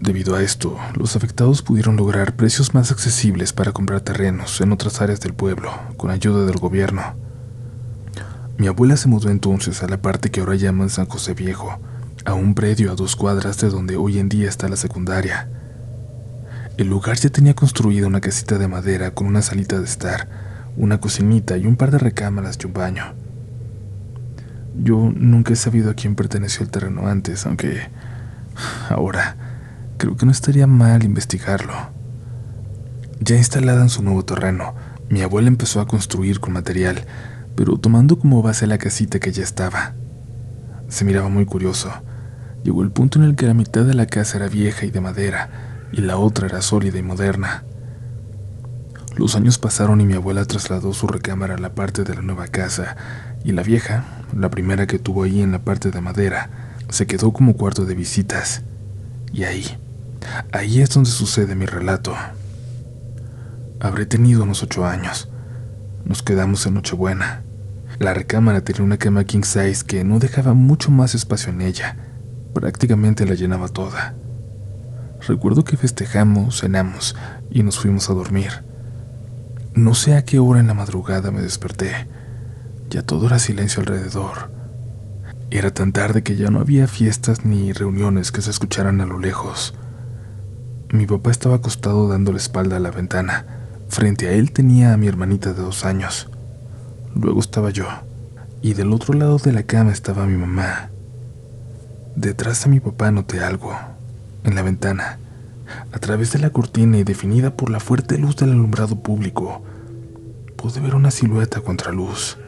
Debido 0.00 0.36
a 0.36 0.42
esto, 0.42 0.78
los 0.94 1.16
afectados 1.16 1.60
pudieron 1.60 1.96
lograr 1.96 2.34
precios 2.34 2.72
más 2.72 2.90
accesibles 2.90 3.52
para 3.52 3.72
comprar 3.72 4.00
terrenos 4.00 4.58
en 4.62 4.72
otras 4.72 5.02
áreas 5.02 5.20
del 5.20 5.34
pueblo, 5.34 5.70
con 5.98 6.10
ayuda 6.10 6.46
del 6.46 6.56
gobierno. 6.56 7.02
Mi 8.56 8.66
abuela 8.66 8.96
se 8.96 9.08
mudó 9.08 9.28
entonces 9.28 9.82
a 9.82 9.88
la 9.88 10.00
parte 10.00 10.30
que 10.30 10.40
ahora 10.40 10.54
llaman 10.54 10.88
San 10.88 11.06
José 11.06 11.34
Viejo, 11.34 11.78
a 12.24 12.32
un 12.32 12.54
predio 12.54 12.90
a 12.90 12.94
dos 12.94 13.16
cuadras 13.16 13.58
de 13.58 13.68
donde 13.68 13.96
hoy 13.96 14.18
en 14.18 14.30
día 14.30 14.48
está 14.48 14.70
la 14.70 14.76
secundaria. 14.76 15.50
El 16.78 16.88
lugar 16.88 17.16
ya 17.18 17.28
tenía 17.28 17.52
construida 17.52 18.06
una 18.06 18.22
casita 18.22 18.56
de 18.56 18.66
madera 18.66 19.10
con 19.10 19.26
una 19.26 19.42
salita 19.42 19.78
de 19.78 19.84
estar, 19.84 20.43
una 20.76 21.00
cocinita 21.00 21.56
y 21.56 21.66
un 21.66 21.76
par 21.76 21.90
de 21.90 21.98
recámaras 21.98 22.58
y 22.62 22.66
un 22.66 22.72
baño. 22.72 23.04
Yo 24.82 25.12
nunca 25.14 25.52
he 25.52 25.56
sabido 25.56 25.90
a 25.90 25.94
quién 25.94 26.16
perteneció 26.16 26.64
el 26.64 26.70
terreno 26.70 27.06
antes, 27.06 27.46
aunque 27.46 27.88
ahora 28.88 29.36
creo 29.98 30.16
que 30.16 30.26
no 30.26 30.32
estaría 30.32 30.66
mal 30.66 31.04
investigarlo. 31.04 31.74
Ya 33.20 33.36
instalada 33.36 33.82
en 33.82 33.88
su 33.88 34.02
nuevo 34.02 34.24
terreno, 34.24 34.74
mi 35.08 35.22
abuela 35.22 35.48
empezó 35.48 35.80
a 35.80 35.86
construir 35.86 36.40
con 36.40 36.52
material, 36.52 37.04
pero 37.54 37.78
tomando 37.78 38.18
como 38.18 38.42
base 38.42 38.66
la 38.66 38.78
casita 38.78 39.20
que 39.20 39.32
ya 39.32 39.44
estaba. 39.44 39.94
Se 40.88 41.04
miraba 41.04 41.28
muy 41.28 41.46
curioso. 41.46 41.92
Llegó 42.64 42.82
el 42.82 42.90
punto 42.90 43.18
en 43.18 43.24
el 43.26 43.36
que 43.36 43.46
la 43.46 43.54
mitad 43.54 43.84
de 43.84 43.94
la 43.94 44.06
casa 44.06 44.38
era 44.38 44.48
vieja 44.48 44.86
y 44.86 44.90
de 44.90 45.00
madera, 45.00 45.50
y 45.92 46.00
la 46.00 46.16
otra 46.16 46.48
era 46.48 46.62
sólida 46.62 46.98
y 46.98 47.02
moderna. 47.02 47.64
Los 49.16 49.36
años 49.36 49.58
pasaron 49.58 50.00
y 50.00 50.06
mi 50.06 50.14
abuela 50.14 50.44
trasladó 50.44 50.92
su 50.92 51.06
recámara 51.06 51.54
a 51.54 51.58
la 51.58 51.74
parte 51.74 52.02
de 52.02 52.16
la 52.16 52.22
nueva 52.22 52.48
casa, 52.48 52.96
y 53.44 53.52
la 53.52 53.62
vieja, 53.62 54.04
la 54.36 54.50
primera 54.50 54.88
que 54.88 54.98
tuvo 54.98 55.22
ahí 55.22 55.40
en 55.40 55.52
la 55.52 55.60
parte 55.60 55.92
de 55.92 56.00
madera, 56.00 56.50
se 56.88 57.06
quedó 57.06 57.32
como 57.32 57.54
cuarto 57.54 57.84
de 57.84 57.94
visitas. 57.94 58.62
Y 59.32 59.44
ahí, 59.44 59.64
ahí 60.50 60.80
es 60.80 60.90
donde 60.90 61.10
sucede 61.10 61.54
mi 61.54 61.66
relato. 61.66 62.14
Habré 63.78 64.06
tenido 64.06 64.42
unos 64.42 64.64
ocho 64.64 64.84
años. 64.84 65.28
Nos 66.04 66.22
quedamos 66.22 66.66
en 66.66 66.74
Nochebuena. 66.74 67.42
La 68.00 68.14
recámara 68.14 68.62
tenía 68.62 68.82
una 68.82 68.96
cama 68.96 69.22
king 69.24 69.44
size 69.44 69.84
que 69.86 70.02
no 70.02 70.18
dejaba 70.18 70.54
mucho 70.54 70.90
más 70.90 71.14
espacio 71.14 71.52
en 71.52 71.62
ella. 71.62 71.96
Prácticamente 72.52 73.26
la 73.26 73.34
llenaba 73.34 73.68
toda. 73.68 74.14
Recuerdo 75.28 75.62
que 75.62 75.76
festejamos, 75.76 76.60
cenamos 76.60 77.14
y 77.50 77.62
nos 77.62 77.78
fuimos 77.78 78.10
a 78.10 78.14
dormir. 78.14 78.64
No 79.74 79.94
sé 79.94 80.14
a 80.14 80.24
qué 80.24 80.38
hora 80.38 80.60
en 80.60 80.68
la 80.68 80.74
madrugada 80.74 81.32
me 81.32 81.42
desperté. 81.42 82.06
Ya 82.90 83.02
todo 83.02 83.26
era 83.26 83.40
silencio 83.40 83.80
alrededor. 83.80 84.52
Era 85.50 85.72
tan 85.72 85.90
tarde 85.92 86.22
que 86.22 86.36
ya 86.36 86.48
no 86.48 86.60
había 86.60 86.86
fiestas 86.86 87.44
ni 87.44 87.72
reuniones 87.72 88.30
que 88.30 88.40
se 88.40 88.50
escucharan 88.50 89.00
a 89.00 89.06
lo 89.06 89.18
lejos. 89.18 89.74
Mi 90.92 91.06
papá 91.06 91.32
estaba 91.32 91.56
acostado 91.56 92.06
dando 92.06 92.30
la 92.30 92.38
espalda 92.38 92.76
a 92.76 92.80
la 92.80 92.92
ventana. 92.92 93.46
Frente 93.88 94.28
a 94.28 94.32
él 94.32 94.52
tenía 94.52 94.92
a 94.92 94.96
mi 94.96 95.08
hermanita 95.08 95.52
de 95.52 95.62
dos 95.62 95.84
años. 95.84 96.30
Luego 97.12 97.40
estaba 97.40 97.70
yo. 97.70 97.86
Y 98.62 98.74
del 98.74 98.92
otro 98.92 99.12
lado 99.14 99.38
de 99.38 99.50
la 99.50 99.64
cama 99.64 99.90
estaba 99.90 100.24
mi 100.26 100.36
mamá. 100.36 100.90
Detrás 102.14 102.62
de 102.62 102.70
mi 102.70 102.78
papá 102.78 103.10
noté 103.10 103.40
algo. 103.40 103.76
En 104.44 104.54
la 104.54 104.62
ventana. 104.62 105.18
A 105.92 105.98
través 105.98 106.32
de 106.32 106.38
la 106.38 106.50
cortina 106.50 106.98
y 106.98 107.04
definida 107.04 107.56
por 107.56 107.70
la 107.70 107.80
fuerte 107.80 108.18
luz 108.18 108.36
del 108.36 108.50
alumbrado 108.50 108.96
público, 108.96 109.62
pude 110.56 110.80
ver 110.80 110.94
una 110.94 111.10
silueta 111.10 111.60
contra 111.60 111.92
luz 111.92 112.38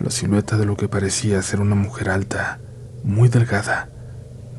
la 0.00 0.10
silueta 0.10 0.56
de 0.56 0.66
lo 0.66 0.76
que 0.76 0.88
parecía 0.88 1.40
ser 1.42 1.60
una 1.60 1.74
mujer 1.74 2.10
alta, 2.10 2.58
muy 3.04 3.28
delgada, 3.28 3.88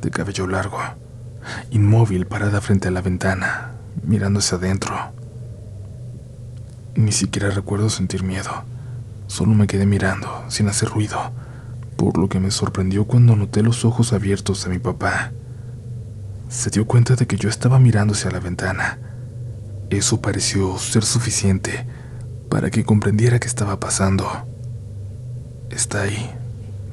de 0.00 0.10
cabello 0.10 0.46
largo, 0.46 0.78
inmóvil 1.70 2.26
parada 2.26 2.60
frente 2.60 2.88
a 2.88 2.90
la 2.90 3.02
ventana, 3.02 3.72
mirándose 4.02 4.54
adentro. 4.54 4.96
Ni 6.94 7.12
siquiera 7.12 7.50
recuerdo 7.50 7.90
sentir 7.90 8.22
miedo, 8.22 8.50
solo 9.26 9.52
me 9.52 9.66
quedé 9.66 9.84
mirando, 9.84 10.44
sin 10.48 10.68
hacer 10.68 10.88
ruido, 10.88 11.32
por 11.96 12.16
lo 12.18 12.28
que 12.28 12.40
me 12.40 12.50
sorprendió 12.50 13.04
cuando 13.04 13.36
noté 13.36 13.62
los 13.62 13.84
ojos 13.84 14.12
abiertos 14.12 14.64
de 14.64 14.70
mi 14.70 14.78
papá. 14.78 15.32
Se 16.48 16.70
dio 16.70 16.86
cuenta 16.86 17.16
de 17.16 17.26
que 17.26 17.36
yo 17.36 17.48
estaba 17.48 17.78
mirando 17.78 18.14
hacia 18.14 18.30
la 18.30 18.38
ventana. 18.38 18.98
Eso 19.90 20.20
pareció 20.20 20.78
ser 20.78 21.04
suficiente 21.04 21.86
para 22.48 22.70
que 22.70 22.84
comprendiera 22.84 23.38
qué 23.38 23.48
estaba 23.48 23.80
pasando. 23.80 24.26
Está 25.70 26.02
ahí, 26.02 26.30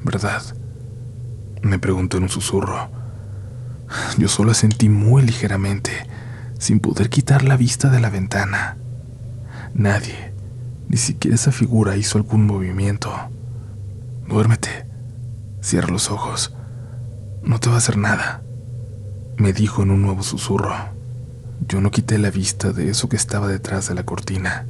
¿verdad? 0.02 0.42
Me 1.62 1.78
preguntó 1.78 2.16
en 2.16 2.24
un 2.24 2.28
susurro. 2.28 2.90
Yo 4.18 4.28
solo 4.28 4.54
sentí 4.54 4.88
muy 4.88 5.22
ligeramente, 5.22 5.92
sin 6.58 6.80
poder 6.80 7.08
quitar 7.08 7.44
la 7.44 7.56
vista 7.56 7.90
de 7.90 8.00
la 8.00 8.10
ventana. 8.10 8.76
Nadie, 9.72 10.32
ni 10.88 10.96
siquiera 10.96 11.36
esa 11.36 11.52
figura 11.52 11.96
hizo 11.96 12.18
algún 12.18 12.46
movimiento. 12.46 13.12
Duérmete, 14.26 14.86
cierra 15.60 15.88
los 15.88 16.10
ojos, 16.10 16.54
no 17.42 17.60
te 17.60 17.68
va 17.68 17.76
a 17.76 17.78
hacer 17.78 17.96
nada, 17.96 18.43
me 19.36 19.52
dijo 19.52 19.82
en 19.82 19.90
un 19.90 20.02
nuevo 20.02 20.22
susurro. 20.22 20.74
Yo 21.68 21.80
no 21.80 21.90
quité 21.90 22.18
la 22.18 22.30
vista 22.30 22.72
de 22.72 22.90
eso 22.90 23.08
que 23.08 23.16
estaba 23.16 23.48
detrás 23.48 23.88
de 23.88 23.94
la 23.94 24.04
cortina. 24.04 24.66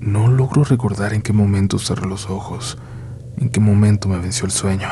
No 0.00 0.28
logro 0.28 0.64
recordar 0.64 1.12
en 1.14 1.22
qué 1.22 1.32
momento 1.32 1.78
cerré 1.78 2.06
los 2.06 2.30
ojos 2.30 2.78
en 3.40 3.48
qué 3.48 3.58
momento 3.58 4.08
me 4.08 4.18
venció 4.18 4.44
el 4.44 4.52
sueño. 4.52 4.88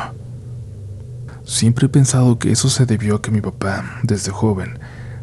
Siempre 1.44 1.86
he 1.86 1.88
pensado 1.88 2.38
que 2.38 2.50
eso 2.50 2.68
se 2.68 2.86
debió 2.86 3.16
a 3.16 3.22
que 3.22 3.30
mi 3.30 3.40
papá, 3.40 4.00
desde 4.02 4.32
joven, 4.32 4.78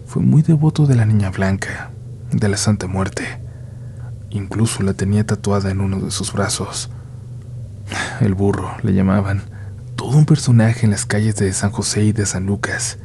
fue 0.06 0.22
muy 0.22 0.44
devoto 0.44 0.86
de 0.86 0.96
la 0.96 1.06
Niña 1.06 1.32
Blanca, 1.32 1.92
de 2.32 2.48
la 2.48 2.58
Santa 2.58 2.88
Muerte. 2.88 3.40
Incluso 4.30 4.84
la 4.84 4.94
tenía 4.94 5.26
tatuada 5.26 5.72
en 5.72 5.82
uno 5.82 6.00
de 6.00 6.12
sus 6.12 6.32
brazos. 6.34 6.90
El 8.22 8.36
burro, 8.36 8.76
le 8.84 8.94
llamaban, 8.94 9.44
todo 9.96 10.18
un 10.18 10.26
personaje 10.26 10.86
en 10.86 10.92
las 10.92 11.06
calles 11.06 11.36
de 11.36 11.52
San 11.54 11.72
José 11.72 12.04
y 12.04 12.12
de 12.12 12.26
San 12.26 12.46
Lucas. 12.46 12.98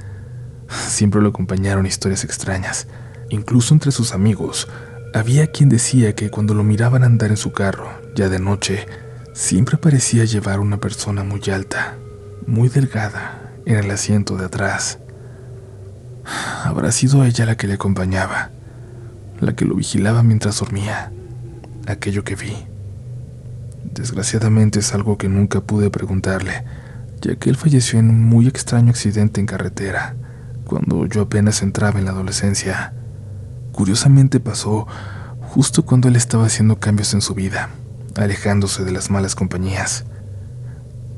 Siempre 0.71 1.21
lo 1.21 1.29
acompañaron 1.29 1.87
historias 1.87 2.25
extrañas. 2.25 2.87
Incluso 3.29 3.75
entre 3.75 3.93
sus 3.93 4.13
amigos, 4.13 4.69
había 5.15 5.49
quien 5.49 5.69
decía 5.69 6.15
que 6.15 6.31
cuando 6.31 6.55
lo 6.55 6.65
miraban 6.65 7.05
andar 7.05 7.31
en 7.31 7.37
su 7.37 7.53
carro, 7.53 7.91
ya 8.15 8.29
de 8.29 8.39
noche, 8.39 8.87
Siempre 9.33 9.79
parecía 9.79 10.25
llevar 10.25 10.61
una 10.61 10.79
persona 10.79 11.23
muy 11.23 11.41
alta, 11.53 11.97
muy 12.47 12.69
delgada, 12.69 13.53
en 13.65 13.77
el 13.77 13.91
asiento 13.91 14.37
de 14.37 14.47
atrás. 14.47 14.99
Habrá 16.65 16.91
sido 16.91 17.25
ella 17.25 17.47
la 17.47 17.57
que 17.57 17.67
le 17.69 17.75
acompañaba, 17.75 18.51
la 19.41 19.55
que 19.55 19.65
lo 19.65 19.77
vigilaba 19.77 20.23
mientras 20.23 20.59
dormía, 20.59 21.13
aquello 21.87 22.25
que 22.25 22.35
vi. 22.35 22.55
Desgraciadamente 23.95 24.81
es 24.81 24.93
algo 24.95 25.17
que 25.17 25.29
nunca 25.29 25.61
pude 25.61 25.91
preguntarle, 25.91 26.65
ya 27.21 27.37
que 27.37 27.51
él 27.51 27.57
falleció 27.57 27.99
en 27.99 28.11
un 28.11 28.23
muy 28.23 28.49
extraño 28.49 28.91
accidente 28.91 29.41
en 29.41 29.47
carretera, 29.47 30.17
cuando 30.71 31.05
yo 31.07 31.23
apenas 31.23 31.63
entraba 31.63 31.99
en 31.99 32.05
la 32.05 32.13
adolescencia. 32.13 32.93
Curiosamente 33.73 34.39
pasó 34.39 34.87
justo 35.41 35.85
cuando 35.85 36.07
él 36.07 36.15
estaba 36.15 36.47
haciendo 36.47 36.79
cambios 36.79 37.13
en 37.13 37.21
su 37.21 37.35
vida 37.35 37.71
alejándose 38.15 38.85
de 38.85 38.93
las 38.93 39.11
malas 39.11 39.35
compañías. 39.35 40.05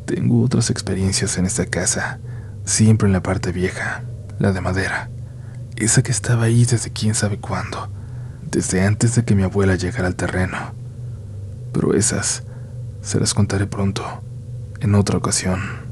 Tengo 0.06 0.42
otras 0.42 0.70
experiencias 0.70 1.36
en 1.36 1.44
esta 1.44 1.66
casa, 1.66 2.18
siempre 2.64 3.06
en 3.06 3.12
la 3.12 3.22
parte 3.22 3.52
vieja, 3.52 4.04
la 4.38 4.52
de 4.52 4.62
madera, 4.62 5.10
esa 5.76 6.02
que 6.02 6.12
estaba 6.12 6.44
ahí 6.44 6.64
desde 6.64 6.90
quién 6.90 7.14
sabe 7.14 7.38
cuándo, 7.38 7.90
desde 8.50 8.86
antes 8.86 9.14
de 9.14 9.24
que 9.24 9.34
mi 9.34 9.42
abuela 9.42 9.76
llegara 9.76 10.06
al 10.06 10.16
terreno. 10.16 10.56
Pero 11.74 11.92
esas 11.92 12.44
se 13.02 13.20
las 13.20 13.34
contaré 13.34 13.66
pronto, 13.66 14.22
en 14.80 14.94
otra 14.94 15.18
ocasión. 15.18 15.91